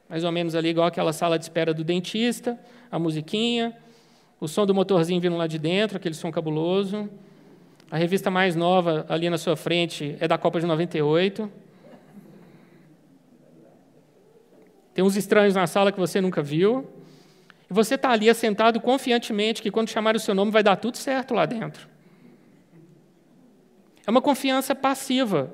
[0.10, 2.60] mais ou menos ali igual aquela sala de espera do dentista,
[2.92, 3.78] a musiquinha,
[4.42, 7.08] o som do motorzinho vindo lá de dentro, aquele som cabuloso.
[7.92, 11.50] A revista mais nova ali na sua frente é da Copa de 98.
[14.96, 16.90] Tem uns estranhos na sala que você nunca viu.
[17.70, 20.98] E você está ali assentado confiantemente que quando chamar o seu nome vai dar tudo
[20.98, 21.88] certo lá dentro.
[24.08, 25.54] É uma confiança passiva.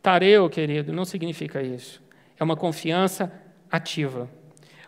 [0.00, 2.00] Tareu, querido, não significa isso.
[2.38, 3.32] É uma confiança
[3.68, 4.30] ativa.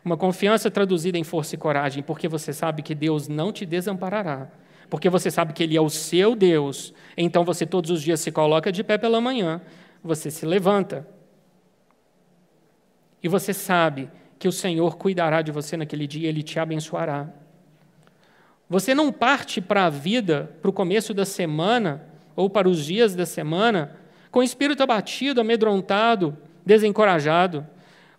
[0.05, 4.49] Uma confiança traduzida em força e coragem, porque você sabe que Deus não te desamparará.
[4.91, 6.93] Porque você sabe que Ele é o seu Deus.
[7.17, 9.61] Então você todos os dias se coloca de pé pela manhã,
[10.03, 11.07] você se levanta.
[13.23, 17.29] E você sabe que o Senhor cuidará de você naquele dia, Ele te abençoará.
[18.69, 23.15] Você não parte para a vida, para o começo da semana, ou para os dias
[23.15, 23.97] da semana,
[24.31, 27.67] com o espírito abatido, amedrontado, desencorajado.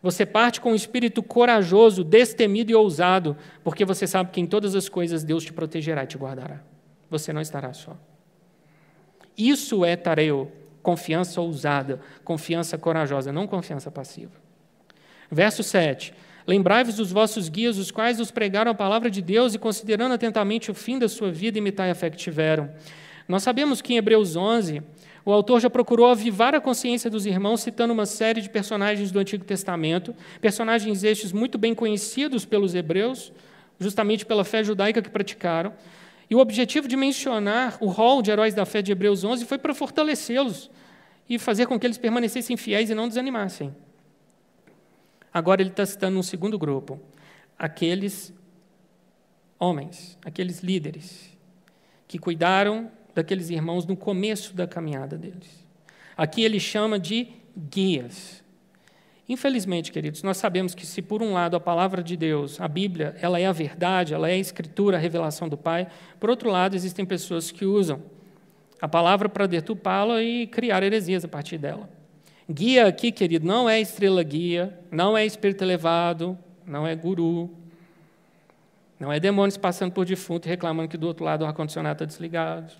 [0.03, 4.75] Você parte com um espírito corajoso, destemido e ousado, porque você sabe que em todas
[4.75, 6.61] as coisas Deus te protegerá e te guardará.
[7.09, 7.97] Você não estará só.
[9.37, 14.33] Isso é tareu, confiança ousada, confiança corajosa, não confiança passiva.
[15.31, 16.13] Verso 7.
[16.45, 20.69] Lembrai-vos dos vossos guias, os quais os pregaram a palavra de Deus e, considerando atentamente
[20.69, 22.69] o fim da sua vida, imitai a fé que tiveram.
[23.25, 24.83] Nós sabemos que em Hebreus 11,
[25.25, 29.19] o autor já procurou avivar a consciência dos irmãos, citando uma série de personagens do
[29.19, 33.31] Antigo Testamento, personagens estes muito bem conhecidos pelos hebreus,
[33.79, 35.73] justamente pela fé judaica que praticaram.
[36.29, 39.57] E o objetivo de mencionar o rol de heróis da fé de Hebreus 11 foi
[39.57, 40.69] para fortalecê-los
[41.29, 43.73] e fazer com que eles permanecessem fiéis e não desanimassem.
[45.33, 46.99] Agora ele está citando um segundo grupo,
[47.57, 48.33] aqueles
[49.57, 51.31] homens, aqueles líderes
[52.07, 55.65] que cuidaram daqueles irmãos no começo da caminhada deles.
[56.15, 58.43] Aqui ele chama de guias.
[59.27, 63.15] Infelizmente, queridos, nós sabemos que se por um lado a palavra de Deus, a Bíblia,
[63.21, 65.87] ela é a verdade, ela é a escritura, a revelação do Pai,
[66.19, 68.01] por outro lado existem pessoas que usam
[68.81, 71.89] a palavra para detupá-la e criar heresias a partir dela.
[72.49, 77.49] Guia aqui, querido, não é estrela guia, não é espírito elevado, não é guru,
[78.99, 82.05] não é demônios passando por defunto e reclamando que do outro lado o ar-condicionado está
[82.05, 82.73] desligado.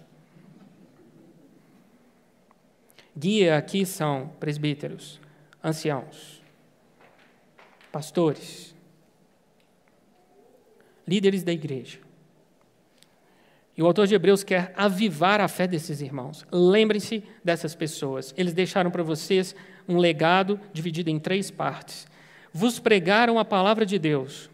[3.15, 5.19] Guia aqui são presbíteros,
[5.63, 6.41] anciãos,
[7.91, 8.75] pastores,
[11.07, 11.99] líderes da igreja.
[13.75, 16.45] E o autor de Hebreus quer avivar a fé desses irmãos.
[16.51, 18.33] Lembrem-se dessas pessoas.
[18.37, 19.55] Eles deixaram para vocês
[19.87, 22.07] um legado dividido em três partes.
[22.51, 24.49] Vos pregaram a palavra de Deus.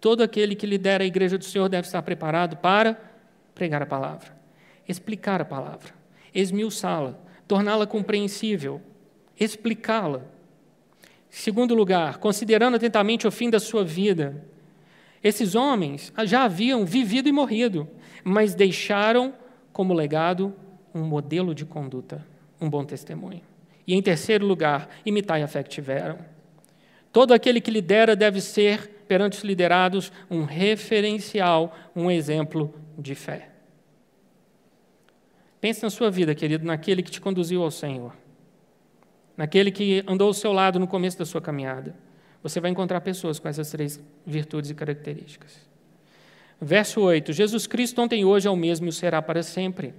[0.00, 3.00] Todo aquele que lidera a igreja do Senhor deve estar preparado para
[3.54, 4.36] pregar a palavra,
[4.86, 5.92] explicar a palavra,
[6.32, 7.18] esmiuçá-la,
[7.48, 8.80] torná-la compreensível,
[9.40, 10.22] explicá-la.
[11.30, 14.44] Segundo lugar, considerando atentamente o fim da sua vida,
[15.24, 17.88] esses homens já haviam vivido e morrido,
[18.22, 19.34] mas deixaram
[19.72, 20.54] como legado
[20.94, 22.24] um modelo de conduta,
[22.60, 23.42] um bom testemunho.
[23.86, 26.18] E em terceiro lugar, imitai a fé que tiveram.
[27.10, 33.47] Todo aquele que lidera deve ser, perante os liderados, um referencial, um exemplo de fé.
[35.60, 38.14] Pense na sua vida, querido, naquele que te conduziu ao Senhor,
[39.36, 41.94] naquele que andou ao seu lado no começo da sua caminhada.
[42.42, 45.68] Você vai encontrar pessoas com essas três virtudes e características.
[46.60, 49.94] Verso 8: Jesus Cristo ontem e hoje é o mesmo e o será para sempre.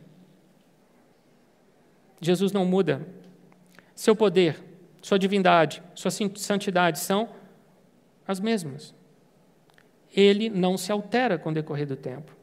[2.22, 3.06] Jesus não muda.
[3.96, 4.62] Seu poder,
[5.02, 7.30] sua divindade, sua santidade são
[8.26, 8.94] as mesmas.
[10.16, 12.39] Ele não se altera com o decorrer do tempo.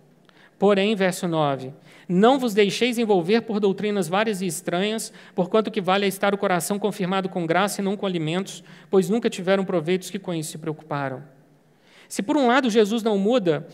[0.59, 1.73] Porém, verso 9:
[2.09, 6.39] Não vos deixeis envolver por doutrinas várias e estranhas, porquanto que vale é estar o
[6.39, 10.53] coração confirmado com graça e não com alimentos, pois nunca tiveram proveitos que com isso
[10.53, 11.23] se preocuparam.
[12.09, 13.67] Se por um lado Jesus não muda,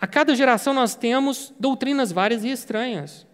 [0.00, 3.26] a cada geração nós temos doutrinas várias e estranhas.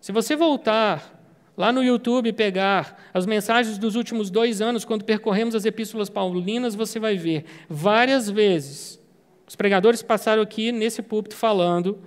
[0.00, 1.12] Se você voltar
[1.56, 6.10] lá no YouTube e pegar as mensagens dos últimos dois anos, quando percorremos as epístolas
[6.10, 9.00] paulinas, você vai ver várias vezes
[9.46, 11.98] os pregadores passaram aqui nesse púlpito falando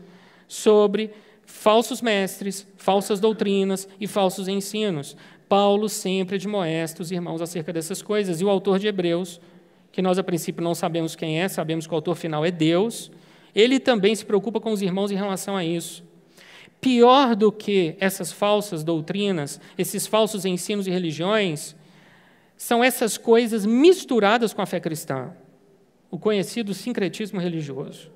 [0.47, 1.11] sobre
[1.45, 5.15] falsos mestres, falsas doutrinas e falsos ensinos.
[5.49, 8.41] Paulo sempre admoesta os irmãos acerca dessas coisas.
[8.41, 9.39] E o autor de Hebreus,
[9.91, 13.11] que nós a princípio não sabemos quem é, sabemos que o autor final é Deus,
[13.55, 16.03] ele também se preocupa com os irmãos em relação a isso.
[16.79, 21.75] Pior do que essas falsas doutrinas, esses falsos ensinos e religiões,
[22.55, 25.31] são essas coisas misturadas com a fé cristã,
[26.11, 28.11] o conhecido sincretismo religioso.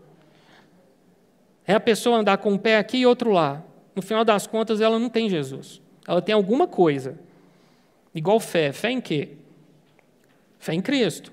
[1.65, 3.63] É a pessoa andar com um pé aqui e outro lá.
[3.95, 5.81] No final das contas, ela não tem Jesus.
[6.07, 7.19] Ela tem alguma coisa.
[8.13, 8.71] Igual fé.
[8.71, 9.29] Fé em quê?
[10.59, 11.31] Fé em Cristo.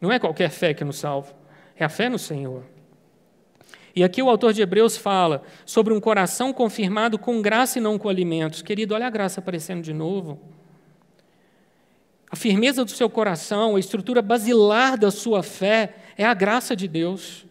[0.00, 1.34] Não é qualquer fé que nos salva.
[1.76, 2.64] É a fé no Senhor.
[3.94, 7.98] E aqui o autor de Hebreus fala sobre um coração confirmado com graça e não
[7.98, 8.60] com alimentos.
[8.60, 10.38] Querido, olha a graça aparecendo de novo.
[12.30, 16.86] A firmeza do seu coração, a estrutura basilar da sua fé é a graça de
[16.86, 17.45] Deus.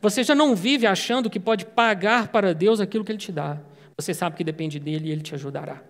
[0.00, 3.58] Você já não vive achando que pode pagar para Deus aquilo que Ele te dá.
[3.96, 5.82] Você sabe que depende dele e Ele te ajudará.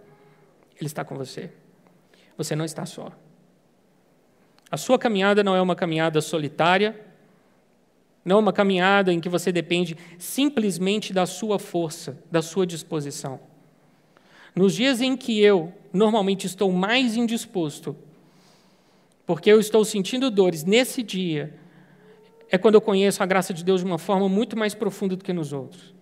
[0.77, 1.51] Ele está com você.
[2.37, 3.13] Você não está só.
[4.71, 6.99] A sua caminhada não é uma caminhada solitária,
[8.25, 13.41] não é uma caminhada em que você depende simplesmente da sua força, da sua disposição.
[14.55, 17.97] Nos dias em que eu normalmente estou mais indisposto,
[19.27, 21.60] porque eu estou sentindo dores, nesse dia
[22.51, 25.25] é quando eu conheço a graça de Deus de uma forma muito mais profunda do
[25.25, 25.95] que nos outros.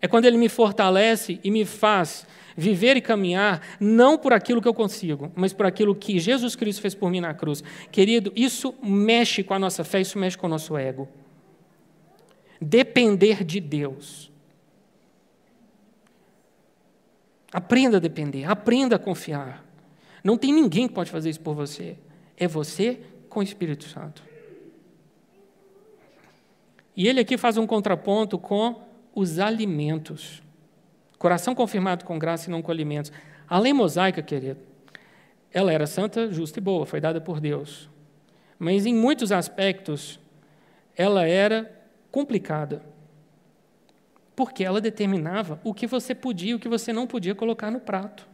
[0.00, 4.68] É quando Ele me fortalece e me faz viver e caminhar não por aquilo que
[4.68, 7.62] eu consigo, mas por aquilo que Jesus Cristo fez por mim na cruz.
[7.92, 11.08] Querido, isso mexe com a nossa fé, isso mexe com o nosso ego.
[12.60, 14.32] Depender de Deus.
[17.52, 19.64] Aprenda a depender, aprenda a confiar.
[20.24, 21.96] Não tem ninguém que pode fazer isso por você.
[22.36, 24.22] É você com o Espírito Santo.
[26.96, 28.80] E ele aqui faz um contraponto com
[29.14, 30.42] os alimentos.
[31.18, 33.12] Coração confirmado com graça e não com alimentos.
[33.48, 34.60] A lei mosaica, querido,
[35.52, 37.88] ela era santa, justa e boa, foi dada por Deus.
[38.58, 40.18] Mas em muitos aspectos,
[40.96, 41.70] ela era
[42.10, 42.82] complicada.
[44.34, 47.80] Porque ela determinava o que você podia e o que você não podia colocar no
[47.80, 48.26] prato.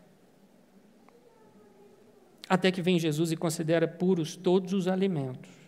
[2.49, 5.62] Até que vem Jesus e considera puros todos os alimentos.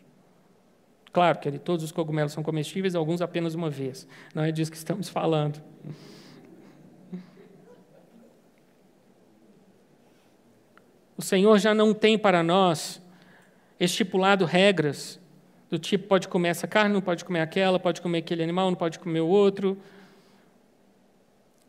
[1.15, 4.05] Claro que todos os cogumelos são comestíveis, alguns apenas uma vez.
[4.35, 5.63] Não é disso que estamos falando.
[11.17, 13.01] O Senhor já não tem para nós
[13.79, 15.21] estipulado regras
[15.71, 18.77] do tipo pode comer essa carne, não pode comer aquela, pode comer aquele animal, não
[18.77, 19.81] pode comer o outro.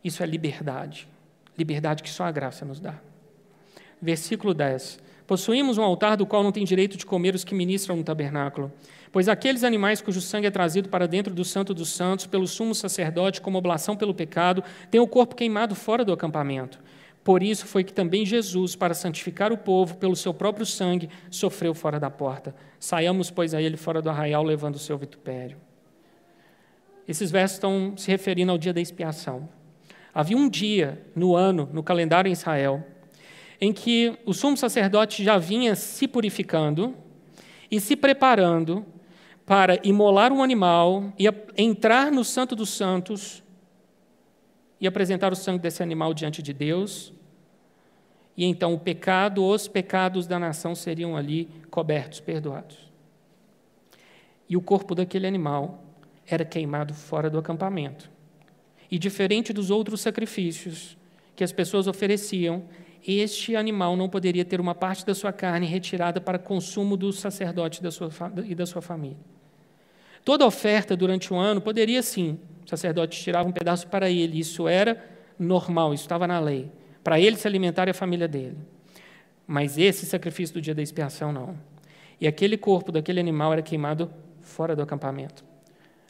[0.03, 1.07] Isso é liberdade.
[1.55, 2.95] Liberdade que só a graça nos dá.
[4.01, 4.99] Versículo 10.
[5.27, 8.71] Possuímos um altar do qual não tem direito de comer os que ministram no tabernáculo.
[9.11, 12.75] Pois aqueles animais cujo sangue é trazido para dentro do Santo dos Santos pelo sumo
[12.75, 16.79] sacerdote como oblação pelo pecado, têm o corpo queimado fora do acampamento.
[17.23, 21.73] Por isso foi que também Jesus, para santificar o povo pelo seu próprio sangue, sofreu
[21.73, 22.53] fora da porta.
[22.79, 25.57] Saiamos, pois, a ele fora do arraial, levando o seu vitupério.
[27.07, 29.49] Esses versos estão se referindo ao dia da expiação.
[30.13, 32.85] Havia um dia no ano, no calendário em Israel,
[33.59, 36.95] em que o sumo sacerdote já vinha se purificando
[37.69, 38.85] e se preparando
[39.45, 41.13] para imolar um animal
[41.55, 43.43] entrar no Santo dos Santos
[44.79, 47.13] e apresentar o sangue desse animal diante de Deus.
[48.35, 52.91] E então o pecado, os pecados da nação seriam ali cobertos, perdoados.
[54.49, 55.83] E o corpo daquele animal
[56.27, 58.09] era queimado fora do acampamento.
[58.91, 60.97] E diferente dos outros sacrifícios
[61.35, 62.63] que as pessoas ofereciam,
[63.07, 67.79] este animal não poderia ter uma parte da sua carne retirada para consumo do sacerdote
[68.45, 69.17] e da sua família.
[70.23, 74.67] Toda oferta durante o ano poderia sim, o sacerdote tirava um pedaço para ele, isso
[74.67, 76.71] era normal, isso estava na lei,
[77.03, 78.57] para ele se alimentar e a família dele.
[79.45, 81.55] Mas esse sacrifício do dia da expiação não.
[82.19, 85.45] E aquele corpo daquele animal era queimado fora do acampamento.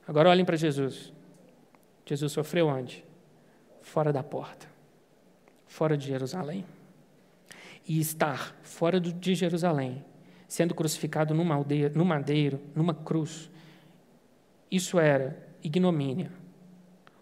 [0.07, 1.11] Agora olhem para Jesus.
[2.05, 3.03] Jesus sofreu onde?
[3.81, 4.65] Fora da porta,
[5.67, 6.63] fora de Jerusalém
[7.87, 10.03] e estar fora de Jerusalém,
[10.47, 13.49] sendo crucificado numa aldeia, no madeiro, numa cruz,
[14.71, 16.31] isso era ignomínia,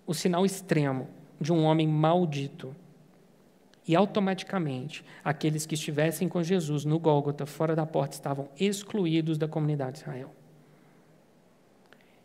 [0.05, 2.75] o sinal extremo de um homem maldito.
[3.85, 9.45] E automaticamente, aqueles que estivessem com Jesus no Gólgota, fora da porta, estavam excluídos da
[9.45, 10.33] comunidade de Israel.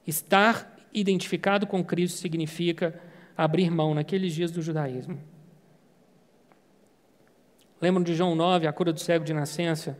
[0.07, 3.01] Estar identificado com Cristo significa
[3.37, 5.18] abrir mão naqueles dias do judaísmo
[7.81, 9.97] Lembram de João 9, a cura do cego de nascença?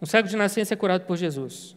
[0.00, 1.76] Um cego de nascença é curado por Jesus.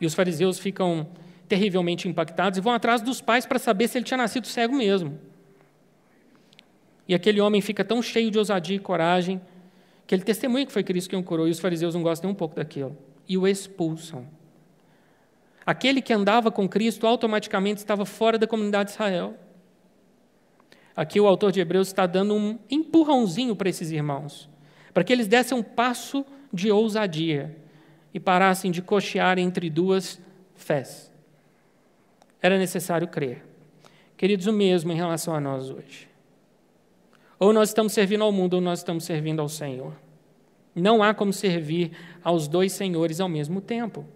[0.00, 1.08] E os fariseus ficam
[1.48, 5.18] terrivelmente impactados e vão atrás dos pais para saber se ele tinha nascido cego mesmo.
[7.06, 9.40] E aquele homem fica tão cheio de ousadia e coragem
[10.06, 12.34] que ele testemunha que foi Cristo quem o curou e os fariseus não gostam nem
[12.34, 12.96] um pouco daquilo
[13.28, 14.26] e o expulsam.
[15.64, 19.34] Aquele que andava com Cristo automaticamente estava fora da comunidade de Israel.
[20.94, 24.48] Aqui o autor de Hebreus está dando um empurrãozinho para esses irmãos,
[24.92, 27.56] para que eles dessem um passo de ousadia
[28.12, 30.20] e parassem de cochear entre duas
[30.54, 31.10] fés.
[32.40, 33.44] Era necessário crer.
[34.16, 36.08] Queridos, o mesmo em relação a nós hoje.
[37.38, 39.94] Ou nós estamos servindo ao mundo, ou nós estamos servindo ao Senhor.
[40.74, 44.06] Não há como servir aos dois senhores ao mesmo tempo.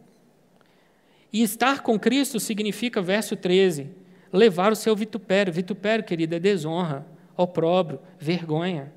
[1.33, 3.91] E estar com Cristo significa, verso 13,
[4.37, 5.53] levar o seu vitupério.
[5.53, 8.93] Vitupério, querida, é desonra, opróbrio, vergonha.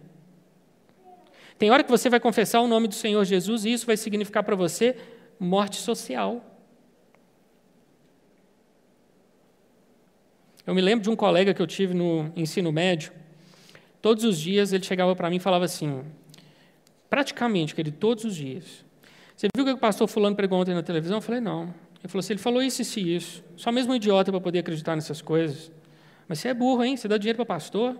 [1.57, 4.43] Tem hora que você vai confessar o nome do Senhor Jesus e isso vai significar
[4.43, 4.95] para você
[5.39, 6.45] morte social.
[10.65, 13.11] Eu me lembro de um colega que eu tive no ensino médio.
[14.01, 16.03] Todos os dias ele chegava para mim e falava assim,
[17.09, 18.85] praticamente, querido, todos os dias.
[19.35, 21.17] Você viu o que o pastor fulano pregou ontem na televisão?
[21.17, 21.73] Eu falei, não.
[21.99, 23.43] Ele falou assim: ele falou isso, isso e isso.
[23.55, 25.71] Só mesmo um idiota para poder acreditar nessas coisas.
[26.27, 26.95] Mas você é burro, hein?
[26.95, 27.99] Você dá dinheiro para pastor?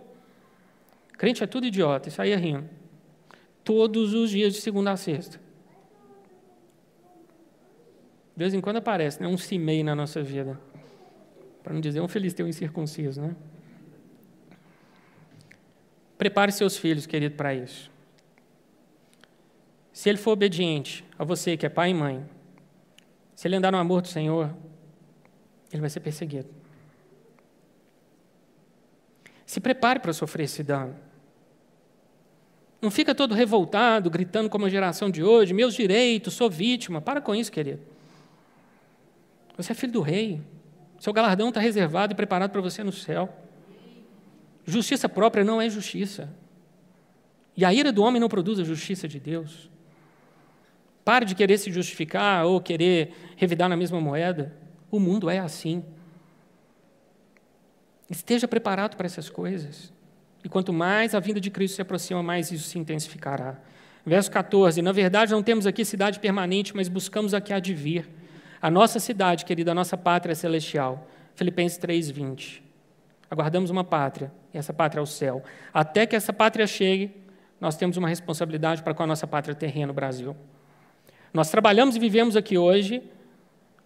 [1.17, 2.07] Crente é tudo idiota.
[2.07, 2.69] E saía rindo.
[3.63, 5.37] Todos os dias, de segunda a sexta.
[8.35, 10.59] De vez em quando aparece né, um cimei na nossa vida.
[11.61, 13.35] Para não dizer um filisteu incircunciso, né?
[16.17, 17.91] Prepare seus filhos, querido, para isso.
[19.91, 22.25] Se ele for obediente a você, que é pai e mãe,
[23.39, 24.53] se ele andar no amor do Senhor,
[25.71, 26.49] ele vai ser perseguido.
[29.45, 30.93] Se prepare para sofrer esse dano.
[32.81, 36.99] Não fica todo revoltado, gritando como a geração de hoje, meus direitos, sou vítima.
[36.99, 37.79] Para com isso, querido.
[39.55, 40.41] Você é filho do rei.
[40.99, 43.33] Seu galardão está reservado e preparado para você no céu.
[44.65, 46.29] Justiça própria não é justiça.
[47.55, 49.69] E a ira do homem não produz a justiça de Deus.
[51.09, 54.53] Pare de querer se justificar ou querer revidar na mesma moeda.
[54.91, 55.83] O mundo é assim.
[58.07, 59.91] Esteja preparado para essas coisas.
[60.43, 63.57] E quanto mais a vinda de Cristo se aproxima, mais isso se intensificará.
[64.05, 67.73] Verso 14: Na verdade, não temos aqui cidade permanente, mas buscamos a que há de
[67.73, 68.07] vir.
[68.61, 71.07] A nossa cidade, querida, a nossa pátria celestial.
[71.33, 72.63] Filipenses 3, 20.
[73.31, 75.43] Aguardamos uma pátria, e essa pátria é o céu.
[75.73, 77.11] Até que essa pátria chegue,
[77.59, 80.35] nós temos uma responsabilidade para com a nossa pátria terrena, o Brasil.
[81.33, 83.03] Nós trabalhamos e vivemos aqui hoje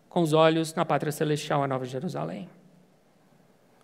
[0.08, 2.48] com os olhos na pátria celestial, a Nova Jerusalém.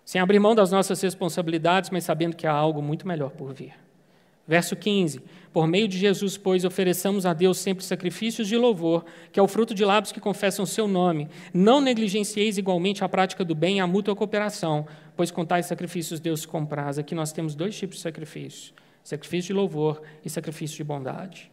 [0.04, 3.74] Sem abrir mão das nossas responsabilidades, mas sabendo que há algo muito melhor por vir.
[4.46, 9.38] Verso 15: Por meio de Jesus, pois, ofereçamos a Deus sempre sacrifícios de louvor, que
[9.38, 11.28] é o fruto de lábios que confessam o seu nome.
[11.54, 14.86] Não negligencieis igualmente a prática do bem e a mútua cooperação,
[15.16, 16.98] pois com tais sacrifícios Deus compraz.
[16.98, 21.50] Aqui nós temos dois tipos de sacrifícios: sacrifício de louvor e sacrifício de bondade.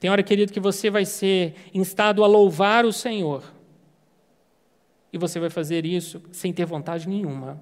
[0.00, 3.42] Tem hora, querido, que você vai ser instado a louvar o Senhor.
[5.12, 7.60] E você vai fazer isso sem ter vontade nenhuma.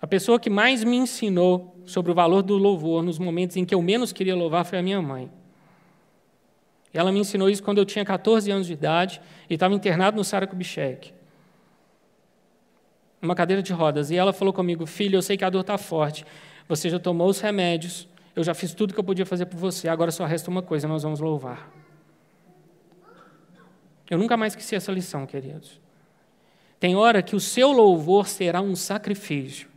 [0.00, 3.74] A pessoa que mais me ensinou sobre o valor do louvor nos momentos em que
[3.74, 5.30] eu menos queria louvar foi a minha mãe.
[6.92, 10.24] Ela me ensinou isso quando eu tinha 14 anos de idade e estava internado no
[10.24, 11.12] Sara Kubitschek,
[13.20, 14.10] numa cadeira de rodas.
[14.10, 16.24] E ela falou comigo: Filho, eu sei que a dor está forte.
[16.68, 18.07] Você já tomou os remédios,
[18.38, 19.88] eu já fiz tudo que eu podia fazer por você.
[19.88, 21.68] Agora só resta uma coisa: nós vamos louvar.
[24.08, 25.80] Eu nunca mais esqueci essa lição, queridos.
[26.78, 29.68] Tem hora que o seu louvor será um sacrifício.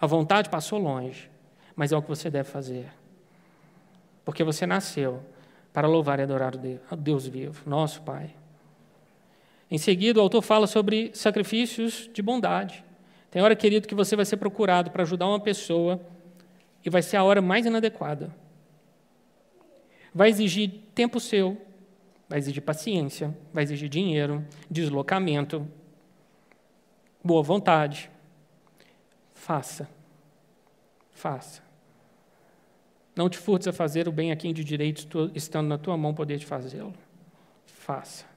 [0.00, 1.30] A vontade passou longe,
[1.76, 2.88] mas é o que você deve fazer.
[4.24, 5.22] Porque você nasceu
[5.72, 8.34] para louvar e adorar o Deus vivo, nosso Pai.
[9.70, 12.84] Em seguida, o autor fala sobre sacrifícios de bondade.
[13.30, 16.00] Tem hora, querido, que você vai ser procurado para ajudar uma pessoa
[16.84, 18.34] e vai ser a hora mais inadequada.
[20.14, 21.60] Vai exigir tempo seu,
[22.28, 25.66] vai exigir paciência, vai exigir dinheiro, deslocamento,
[27.22, 28.10] boa vontade.
[29.34, 29.88] Faça.
[31.12, 31.62] Faça.
[33.14, 36.14] Não te furtes a fazer o bem a quem de direito, estando na tua mão,
[36.14, 36.94] poder de fazê-lo.
[37.66, 38.29] Faça.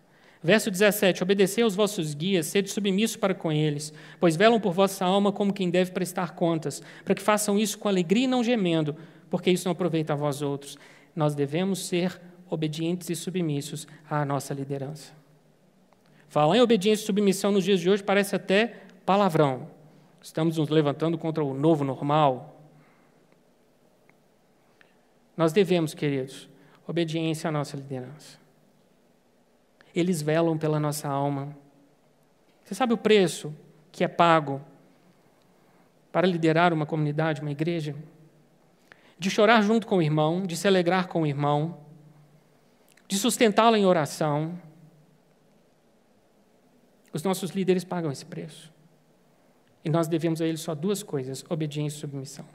[0.44, 5.06] Verso 17: Obedecei aos vossos guias, sede submissos para com eles, pois velam por vossa
[5.06, 8.96] alma como quem deve prestar contas, para que façam isso com alegria e não gemendo,
[9.30, 10.78] porque isso não aproveita a vós outros.
[11.16, 12.20] Nós devemos ser
[12.50, 15.14] obedientes e submissos à nossa liderança.
[16.28, 19.70] Falar em obediência e submissão nos dias de hoje parece até palavrão.
[20.22, 22.62] Estamos nos levantando contra o novo normal.
[25.38, 26.50] Nós devemos, queridos,
[26.88, 28.43] obediência à nossa liderança.
[29.94, 31.56] Eles velam pela nossa alma.
[32.64, 33.54] Você sabe o preço
[33.91, 34.62] que é pago
[36.12, 37.96] para liderar uma comunidade, uma igreja?
[39.18, 41.78] De chorar junto com o irmão, de se alegrar com o irmão,
[43.08, 44.60] de sustentá-lo em oração.
[47.12, 48.72] Os nossos líderes pagam esse preço.
[49.86, 52.46] E nós devemos a eles só duas coisas: obediência e submissão.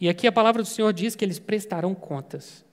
[0.00, 2.64] E aqui a palavra do Senhor diz que eles prestarão contas.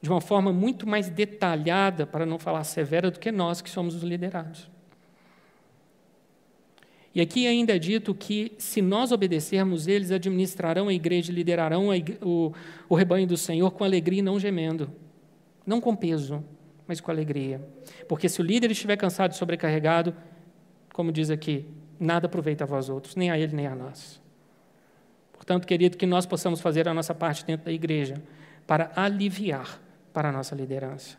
[0.00, 3.94] De uma forma muito mais detalhada, para não falar severa, do que nós que somos
[3.94, 4.70] os liderados.
[7.14, 11.96] E aqui ainda é dito que, se nós obedecermos, eles administrarão a igreja, liderarão a
[11.96, 12.52] igreja, o,
[12.88, 14.90] o rebanho do Senhor com alegria e não gemendo.
[15.66, 16.44] Não com peso,
[16.86, 17.60] mas com alegria.
[18.08, 20.14] Porque se o líder estiver cansado e sobrecarregado,
[20.92, 21.66] como diz aqui,
[21.98, 24.20] nada aproveita a vós outros, nem a ele nem a nós.
[25.32, 28.22] Portanto, querido, que nós possamos fazer a nossa parte dentro da igreja
[28.66, 29.80] para aliviar
[30.12, 31.16] para a nossa liderança.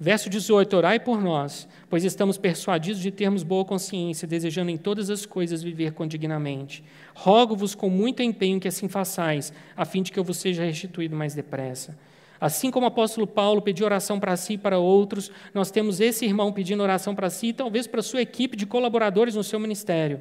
[0.00, 5.10] Verso 18: Orai por nós, pois estamos persuadidos de termos boa consciência, desejando em todas
[5.10, 6.84] as coisas viver condignamente.
[7.14, 11.16] Rogo-vos com muito empenho que assim façais, a fim de que eu vos seja restituído
[11.16, 11.98] mais depressa.
[12.40, 16.24] Assim como o apóstolo Paulo pediu oração para si e para outros, nós temos esse
[16.24, 20.20] irmão pedindo oração para si e talvez para sua equipe de colaboradores no seu ministério.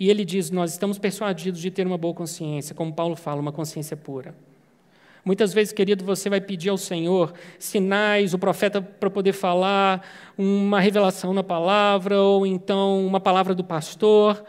[0.00, 3.52] E ele diz: Nós estamos persuadidos de ter uma boa consciência, como Paulo fala, uma
[3.52, 4.34] consciência pura.
[5.24, 10.06] Muitas vezes, querido, você vai pedir ao Senhor sinais, o profeta para poder falar,
[10.36, 14.44] uma revelação na palavra, ou então uma palavra do pastor.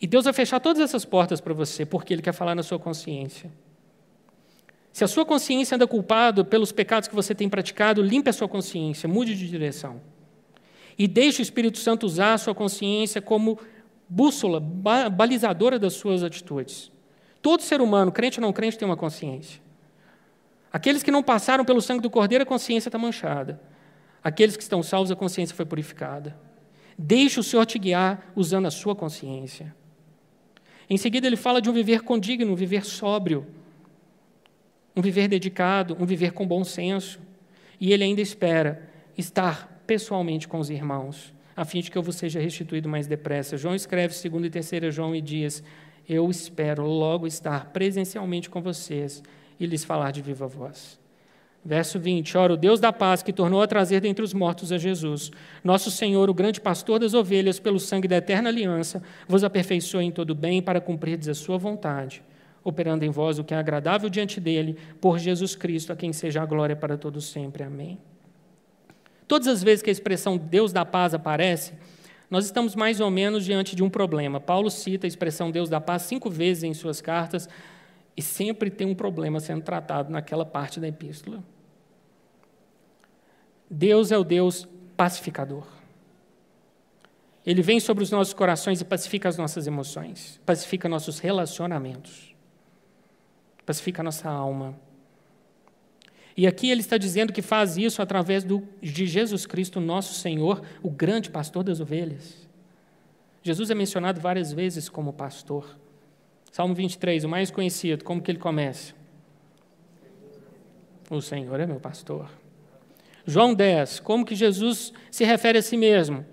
[0.00, 2.78] E Deus vai fechar todas essas portas para você, porque Ele quer falar na sua
[2.78, 3.50] consciência.
[4.92, 8.46] Se a sua consciência anda culpado pelos pecados que você tem praticado, limpe a sua
[8.46, 10.00] consciência, mude de direção.
[10.96, 13.58] E deixe o Espírito Santo usar a sua consciência como
[14.08, 16.92] bússola, balizadora das suas atitudes.
[17.42, 19.63] Todo ser humano, crente ou não crente, tem uma consciência.
[20.74, 23.60] Aqueles que não passaram pelo sangue do Cordeiro, a consciência está manchada.
[24.24, 26.36] Aqueles que estão salvos, a consciência foi purificada.
[26.98, 29.72] Deixe o Senhor te guiar usando a sua consciência.
[30.90, 33.46] Em seguida, ele fala de um viver condigno, um viver sóbrio,
[34.96, 37.20] um viver dedicado, um viver com bom senso.
[37.80, 42.16] E ele ainda espera estar pessoalmente com os irmãos, a fim de que eu vos
[42.16, 43.56] seja restituído mais depressa.
[43.56, 45.62] João escreve, segundo e terceira João, e diz:
[46.08, 49.22] Eu espero logo estar presencialmente com vocês
[49.58, 50.98] e lhes falar de viva voz.
[51.64, 54.76] Verso 20: Ora, o Deus da paz, que tornou a trazer dentre os mortos a
[54.76, 55.30] Jesus,
[55.62, 60.10] nosso Senhor, o grande pastor das ovelhas, pelo sangue da eterna aliança, vos aperfeiçoe em
[60.10, 62.22] todo bem para cumprirdes a sua vontade,
[62.62, 66.42] operando em vós o que é agradável diante dele, por Jesus Cristo, a quem seja
[66.42, 67.62] a glória para todos sempre.
[67.62, 67.98] Amém.
[69.26, 71.72] Todas as vezes que a expressão Deus da paz aparece,
[72.30, 74.38] nós estamos mais ou menos diante de um problema.
[74.38, 77.48] Paulo cita a expressão Deus da paz cinco vezes em suas cartas,
[78.16, 81.42] e sempre tem um problema sendo tratado naquela parte da epístola.
[83.68, 85.66] Deus é o Deus pacificador.
[87.44, 92.34] Ele vem sobre os nossos corações e pacifica as nossas emoções, pacifica nossos relacionamentos,
[93.66, 94.74] pacifica a nossa alma.
[96.36, 100.62] E aqui ele está dizendo que faz isso através do, de Jesus Cristo, nosso Senhor,
[100.82, 102.48] o grande pastor das ovelhas.
[103.42, 105.78] Jesus é mencionado várias vezes como pastor.
[106.54, 108.94] Salmo 23, o mais conhecido, como que ele começa?
[111.10, 112.30] O Senhor é meu pastor.
[113.26, 116.24] João 10, como que Jesus se refere a si mesmo?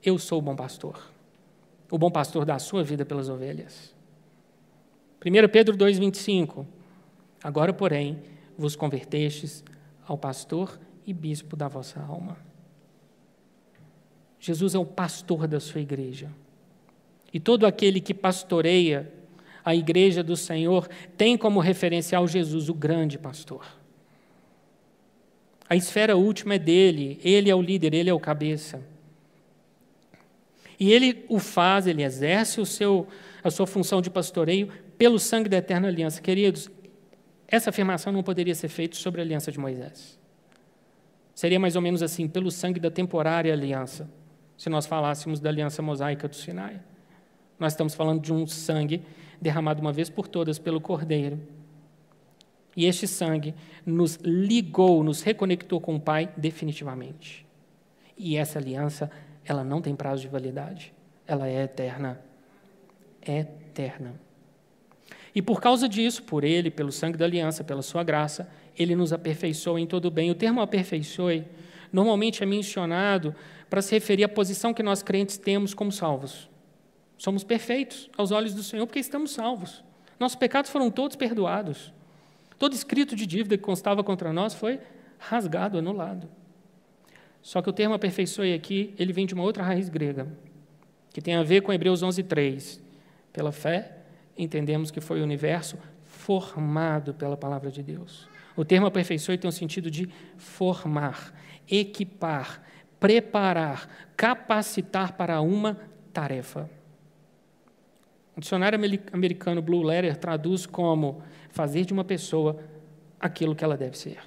[0.00, 1.10] Eu sou o bom pastor.
[1.90, 3.92] O bom pastor dá a sua vida pelas ovelhas.
[5.26, 6.64] 1 Pedro 2,25.
[7.42, 8.22] Agora, porém,
[8.56, 9.64] vos convertestes
[10.06, 12.36] ao pastor e bispo da vossa alma.
[14.38, 16.30] Jesus é o pastor da sua igreja.
[17.32, 19.12] E todo aquele que pastoreia
[19.64, 23.64] a igreja do Senhor tem como referencial Jesus, o grande pastor.
[25.68, 28.82] A esfera última é dele, ele é o líder, ele é o cabeça.
[30.78, 33.08] E ele o faz, ele exerce o seu,
[33.42, 36.20] a sua função de pastoreio pelo sangue da eterna aliança.
[36.20, 36.70] Queridos,
[37.48, 40.18] essa afirmação não poderia ser feita sobre a aliança de Moisés.
[41.34, 44.08] Seria mais ou menos assim, pelo sangue da temporária aliança,
[44.56, 46.80] se nós falássemos da aliança mosaica do Sinai.
[47.58, 49.02] Nós estamos falando de um sangue
[49.44, 51.38] derramado uma vez por todas pelo Cordeiro.
[52.74, 57.46] E este sangue nos ligou, nos reconectou com o Pai definitivamente.
[58.16, 59.10] E essa aliança,
[59.44, 60.94] ela não tem prazo de validade.
[61.26, 62.18] Ela é eterna.
[63.20, 64.14] É eterna.
[65.34, 69.12] E por causa disso, por Ele, pelo sangue da aliança, pela Sua graça, Ele nos
[69.12, 70.30] aperfeiçoou em todo o bem.
[70.30, 71.44] O termo aperfeiçoe
[71.92, 73.34] normalmente é mencionado
[73.68, 76.48] para se referir à posição que nós crentes temos como salvos.
[77.16, 79.82] Somos perfeitos aos olhos do Senhor porque estamos salvos.
[80.18, 81.92] Nossos pecados foram todos perdoados.
[82.58, 84.80] Todo escrito de dívida que constava contra nós foi
[85.18, 86.28] rasgado, anulado.
[87.42, 90.26] Só que o termo aperfeiçoe aqui, ele vem de uma outra raiz grega,
[91.12, 92.80] que tem a ver com Hebreus 11:3.
[93.32, 93.98] Pela fé,
[94.36, 98.28] entendemos que foi o universo formado pela palavra de Deus.
[98.56, 101.34] O termo aperfeiçoe tem o sentido de formar,
[101.70, 102.62] equipar,
[103.00, 105.78] preparar, capacitar para uma
[106.12, 106.70] tarefa.
[108.36, 108.78] O dicionário
[109.12, 112.58] americano Blue Letter traduz como fazer de uma pessoa
[113.20, 114.18] aquilo que ela deve ser.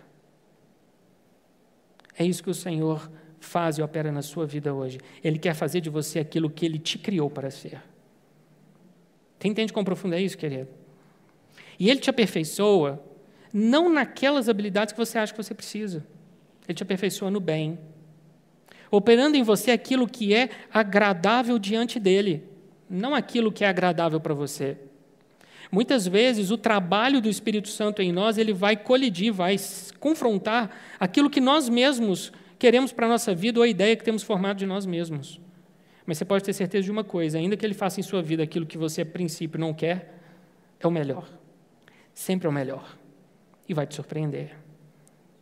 [2.17, 4.99] É isso que o Senhor faz e opera na sua vida hoje.
[5.23, 7.81] Ele quer fazer de você aquilo que ele te criou para ser.
[9.37, 10.69] Você entende quão profundo é isso, querido?
[11.79, 13.03] E ele te aperfeiçoa
[13.53, 16.05] não naquelas habilidades que você acha que você precisa.
[16.67, 17.77] Ele te aperfeiçoa no bem.
[18.89, 22.43] Operando em você aquilo que é agradável diante dele,
[22.89, 24.77] não aquilo que é agradável para você.
[25.71, 29.57] Muitas vezes o trabalho do Espírito Santo em nós, ele vai colidir, vai
[29.99, 34.23] confrontar aquilo que nós mesmos queremos para a nossa vida ou a ideia que temos
[34.23, 35.39] formado de nós mesmos.
[36.05, 38.41] Mas você pode ter certeza de uma coisa: ainda que ele faça em sua vida
[38.41, 40.17] aquilo que você, a princípio, não quer,
[40.79, 41.27] é o melhor.
[42.13, 42.97] Sempre é o melhor.
[43.67, 44.55] E vai te surpreender.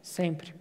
[0.02, 0.56] Sempre.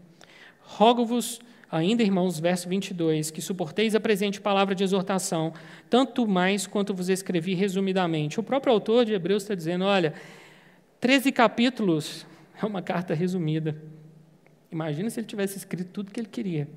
[0.61, 1.41] Rogo-vos,
[1.77, 5.53] ainda, irmãos, verso 22, que suporteis a presente palavra de exortação,
[5.91, 8.39] tanto mais quanto vos escrevi resumidamente.
[8.39, 10.15] O próprio autor de Hebreus está dizendo: olha,
[11.01, 12.27] 13 capítulos
[12.61, 13.77] é uma carta resumida.
[14.71, 16.69] Imagina se ele tivesse escrito tudo o que ele queria.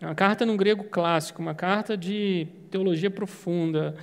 [0.00, 3.94] É uma carta num grego clássico, uma carta de teologia profunda,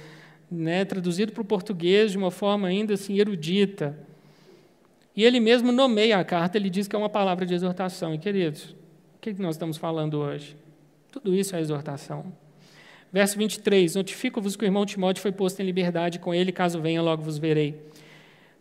[0.50, 3.98] né, traduzido para o português de uma forma ainda assim erudita.
[5.16, 8.14] E ele mesmo nomeia a carta, ele diz que é uma palavra de exortação.
[8.14, 8.76] E queridos,
[9.34, 10.56] que nós estamos falando hoje?
[11.12, 12.26] Tudo isso é exortação.
[13.12, 17.02] Verso 23: Notifico-vos que o irmão Timóteo foi posto em liberdade, com ele, caso venha,
[17.02, 17.82] logo vos verei.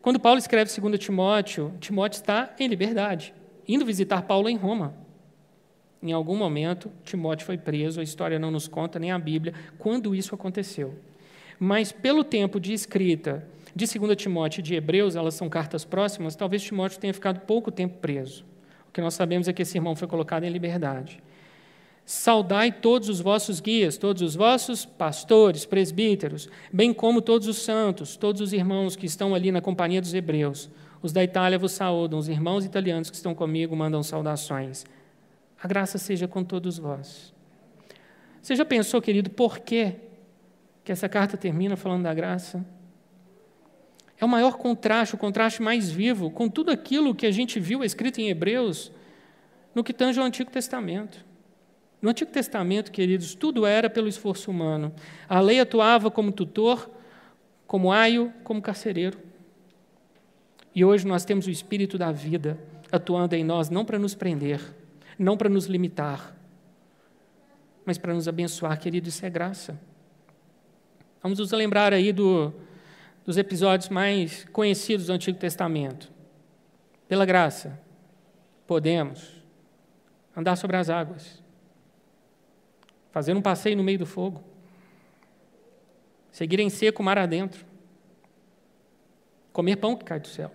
[0.01, 3.35] Quando Paulo escreve 2 Timóteo, Timóteo está em liberdade,
[3.67, 4.95] indo visitar Paulo em Roma.
[6.03, 10.15] Em algum momento, Timóteo foi preso, a história não nos conta, nem a Bíblia, quando
[10.15, 10.95] isso aconteceu.
[11.59, 13.45] Mas pelo tempo de escrita
[13.75, 17.73] de 2 Timóteo e de Hebreus, elas são cartas próximas, talvez Timóteo tenha ficado pouco
[17.73, 18.45] tempo preso.
[18.97, 21.23] Que nós sabemos é que esse irmão foi colocado em liberdade.
[22.07, 28.17] Saudai todos os vossos guias, todos os vossos pastores, presbíteros, bem como todos os santos,
[28.17, 30.71] todos os irmãos que estão ali na companhia dos hebreus.
[31.03, 34.87] Os da Itália vos saúdam, os irmãos italianos que estão comigo mandam saudações.
[35.63, 37.35] A graça seja com todos vós.
[38.41, 39.93] Você já pensou, querido, por que
[40.87, 42.65] essa carta termina falando da graça?
[44.19, 47.85] É o maior contraste, o contraste mais vivo com tudo aquilo que a gente viu
[47.85, 48.91] escrito em Hebreus
[49.75, 51.25] no que tange ao Antigo Testamento.
[52.01, 54.95] No Antigo Testamento, queridos, tudo era pelo esforço humano.
[55.29, 56.91] A lei atuava como tutor,
[57.67, 59.19] como aio, como carcereiro.
[60.75, 62.59] E hoje nós temos o Espírito da vida
[62.91, 64.61] atuando em nós, não para nos prender,
[65.19, 66.37] não para nos limitar,
[67.85, 69.79] mas para nos abençoar, querido, isso é graça.
[71.23, 72.53] Vamos nos lembrar aí do,
[73.27, 76.13] dos episódios mais conhecidos do Antigo Testamento.
[77.09, 77.77] Pela graça,
[78.69, 79.43] podemos
[80.35, 81.43] andar sobre as águas,
[83.11, 84.45] fazer um passeio no meio do fogo,
[86.31, 87.67] seguir em seco mar adentro,
[89.53, 90.53] comer pão que cai do céu,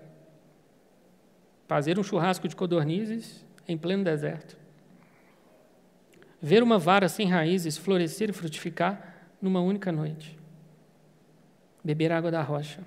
[1.68, 4.56] fazer um churrasco de codornizes em pleno deserto,
[6.42, 10.41] ver uma vara sem raízes florescer e frutificar numa única noite,
[11.84, 12.84] beber água da rocha,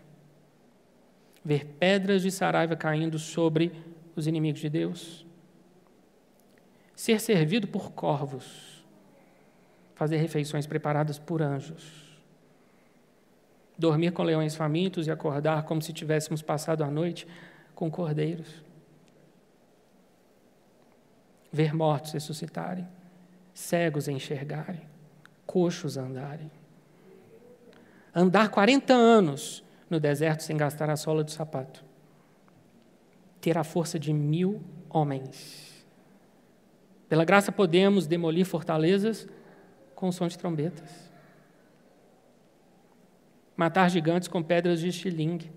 [1.44, 3.72] ver pedras de saraiva caindo sobre
[4.16, 5.26] os inimigos de Deus,
[6.94, 8.84] ser servido por corvos,
[9.94, 12.04] fazer refeições preparadas por anjos,
[13.76, 17.26] dormir com leões famintos e acordar como se tivéssemos passado a noite
[17.74, 18.62] com cordeiros,
[21.52, 22.86] ver mortos ressuscitarem,
[23.52, 24.82] cegos enxergarem,
[25.46, 26.50] coxos andarem,
[28.14, 31.84] andar 40 anos no deserto sem gastar a sola do sapato,
[33.40, 35.84] ter a força de mil homens.
[37.08, 39.26] Pela graça podemos demolir fortalezas
[39.94, 41.12] com som de trombetas.
[43.56, 45.52] Matar gigantes com pedras de estilingue,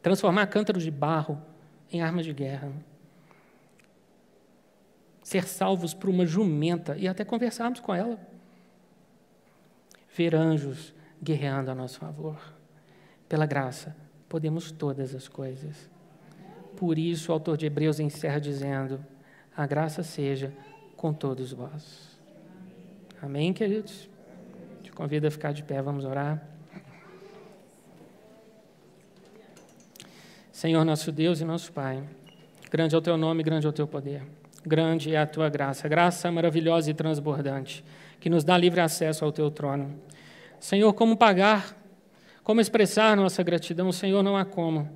[0.00, 1.42] transformar cântaros de barro
[1.90, 2.70] em armas de guerra,
[5.20, 8.20] ser salvos por uma jumenta e até conversarmos com ela,
[10.16, 12.38] ver anjos guerreando a nosso favor.
[13.28, 13.96] Pela graça,
[14.28, 15.90] podemos todas as coisas.
[16.76, 19.04] Por isso, o autor de Hebreus encerra dizendo:
[19.56, 20.52] A graça seja
[20.96, 22.18] com todos vós.
[23.20, 24.08] Amém, queridos?
[24.96, 26.42] convido a ficar de pé, vamos orar.
[30.50, 32.02] Senhor nosso Deus e nosso Pai,
[32.70, 34.22] grande é o teu nome, grande é o teu poder,
[34.64, 37.84] grande é a tua graça, graça maravilhosa e transbordante,
[38.20, 39.94] que nos dá livre acesso ao teu trono.
[40.58, 41.76] Senhor, como pagar,
[42.42, 44.88] como expressar nossa gratidão, Senhor, não há como.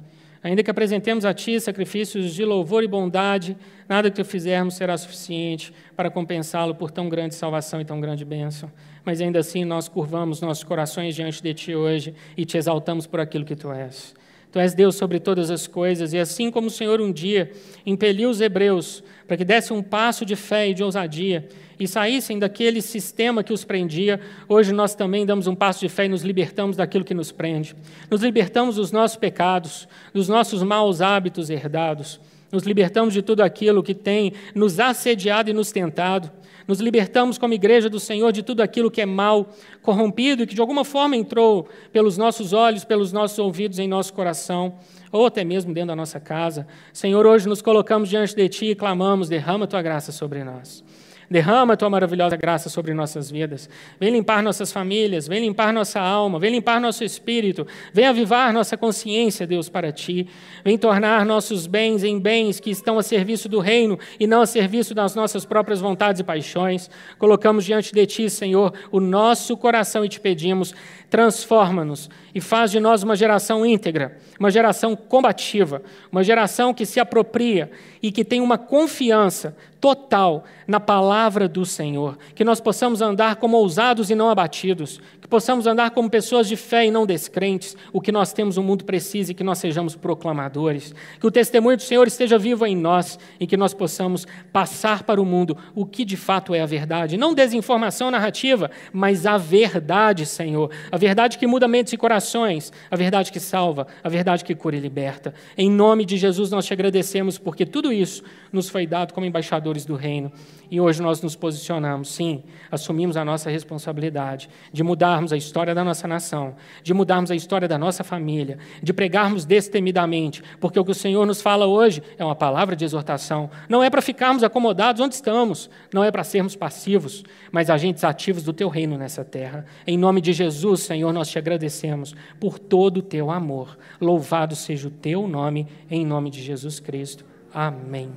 [0.43, 3.57] Ainda que apresentemos a Ti sacrifícios de louvor e bondade,
[3.87, 8.73] nada que fizermos será suficiente para compensá-lo por tão grande salvação e tão grande bênção.
[9.05, 13.21] Mas ainda assim nós curvamos nossos corações diante de Ti hoje e te exaltamos por
[13.21, 14.15] aquilo que Tu és.
[14.53, 17.53] Tu és Deus sobre todas as coisas, e assim como o Senhor um dia
[17.87, 21.49] impeliu os hebreus para que dessem um passo de fé e de ousadia
[21.79, 26.07] e saíssem daquele sistema que os prendia, hoje nós também damos um passo de fé
[26.07, 27.77] e nos libertamos daquilo que nos prende.
[28.11, 32.21] Nos libertamos dos nossos pecados, dos nossos maus hábitos herdados.
[32.51, 36.31] Nos libertamos de tudo aquilo que tem nos assediado e nos tentado.
[36.71, 39.49] Nos libertamos como igreja do Senhor de tudo aquilo que é mal,
[39.83, 44.13] corrompido e que de alguma forma entrou pelos nossos olhos, pelos nossos ouvidos, em nosso
[44.15, 44.79] coração,
[45.11, 46.69] ou até mesmo dentro da nossa casa.
[46.93, 50.85] Senhor, hoje nos colocamos diante de Ti e clamamos: derrama Tua graça sobre nós.
[51.31, 53.71] Derrama a tua maravilhosa graça sobre nossas vidas.
[54.01, 58.77] Vem limpar nossas famílias, vem limpar nossa alma, vem limpar nosso espírito, vem avivar nossa
[58.77, 60.27] consciência, Deus, para ti.
[60.65, 64.47] Vem tornar nossos bens em bens que estão a serviço do reino e não a
[64.47, 66.91] serviço das nossas próprias vontades e paixões.
[67.17, 70.75] Colocamos diante de ti, Senhor, o nosso coração e te pedimos
[71.11, 77.01] transforma-nos e faz de nós uma geração íntegra, uma geração combativa, uma geração que se
[77.01, 82.19] apropria e que tem uma confiança total na palavra do Senhor.
[82.35, 86.57] Que nós possamos andar como ousados e não abatidos, que possamos andar como pessoas de
[86.57, 89.97] fé e não descrentes, o que nós temos o mundo precisa e que nós sejamos
[89.97, 90.95] proclamadores.
[91.19, 95.21] Que o testemunho do Senhor esteja vivo em nós e que nós possamos passar para
[95.21, 97.17] o mundo o que de fato é a verdade.
[97.17, 100.71] Não desinformação narrativa, mas a verdade, Senhor.
[100.93, 104.77] A verdade que muda mentes e corações, a verdade que salva, a verdade que cura
[104.77, 105.35] e liberta.
[105.57, 108.23] Em nome de Jesus nós te agradecemos porque tudo isso
[108.53, 110.31] nos foi dado como embaixadores do reino.
[110.71, 115.83] E hoje nós nos posicionamos, sim, assumimos a nossa responsabilidade de mudarmos a história da
[115.83, 120.93] nossa nação, de mudarmos a história da nossa família, de pregarmos destemidamente, porque o que
[120.93, 123.51] o Senhor nos fala hoje é uma palavra de exortação.
[123.69, 128.45] Não é para ficarmos acomodados onde estamos, não é para sermos passivos, mas agentes ativos
[128.45, 129.67] do teu reino nessa terra.
[129.85, 133.77] Em nome de Jesus, Senhor, nós te agradecemos por todo o teu amor.
[134.01, 137.25] Louvado seja o teu nome, em nome de Jesus Cristo.
[137.53, 138.13] Amém.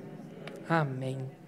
[0.70, 1.43] Amém.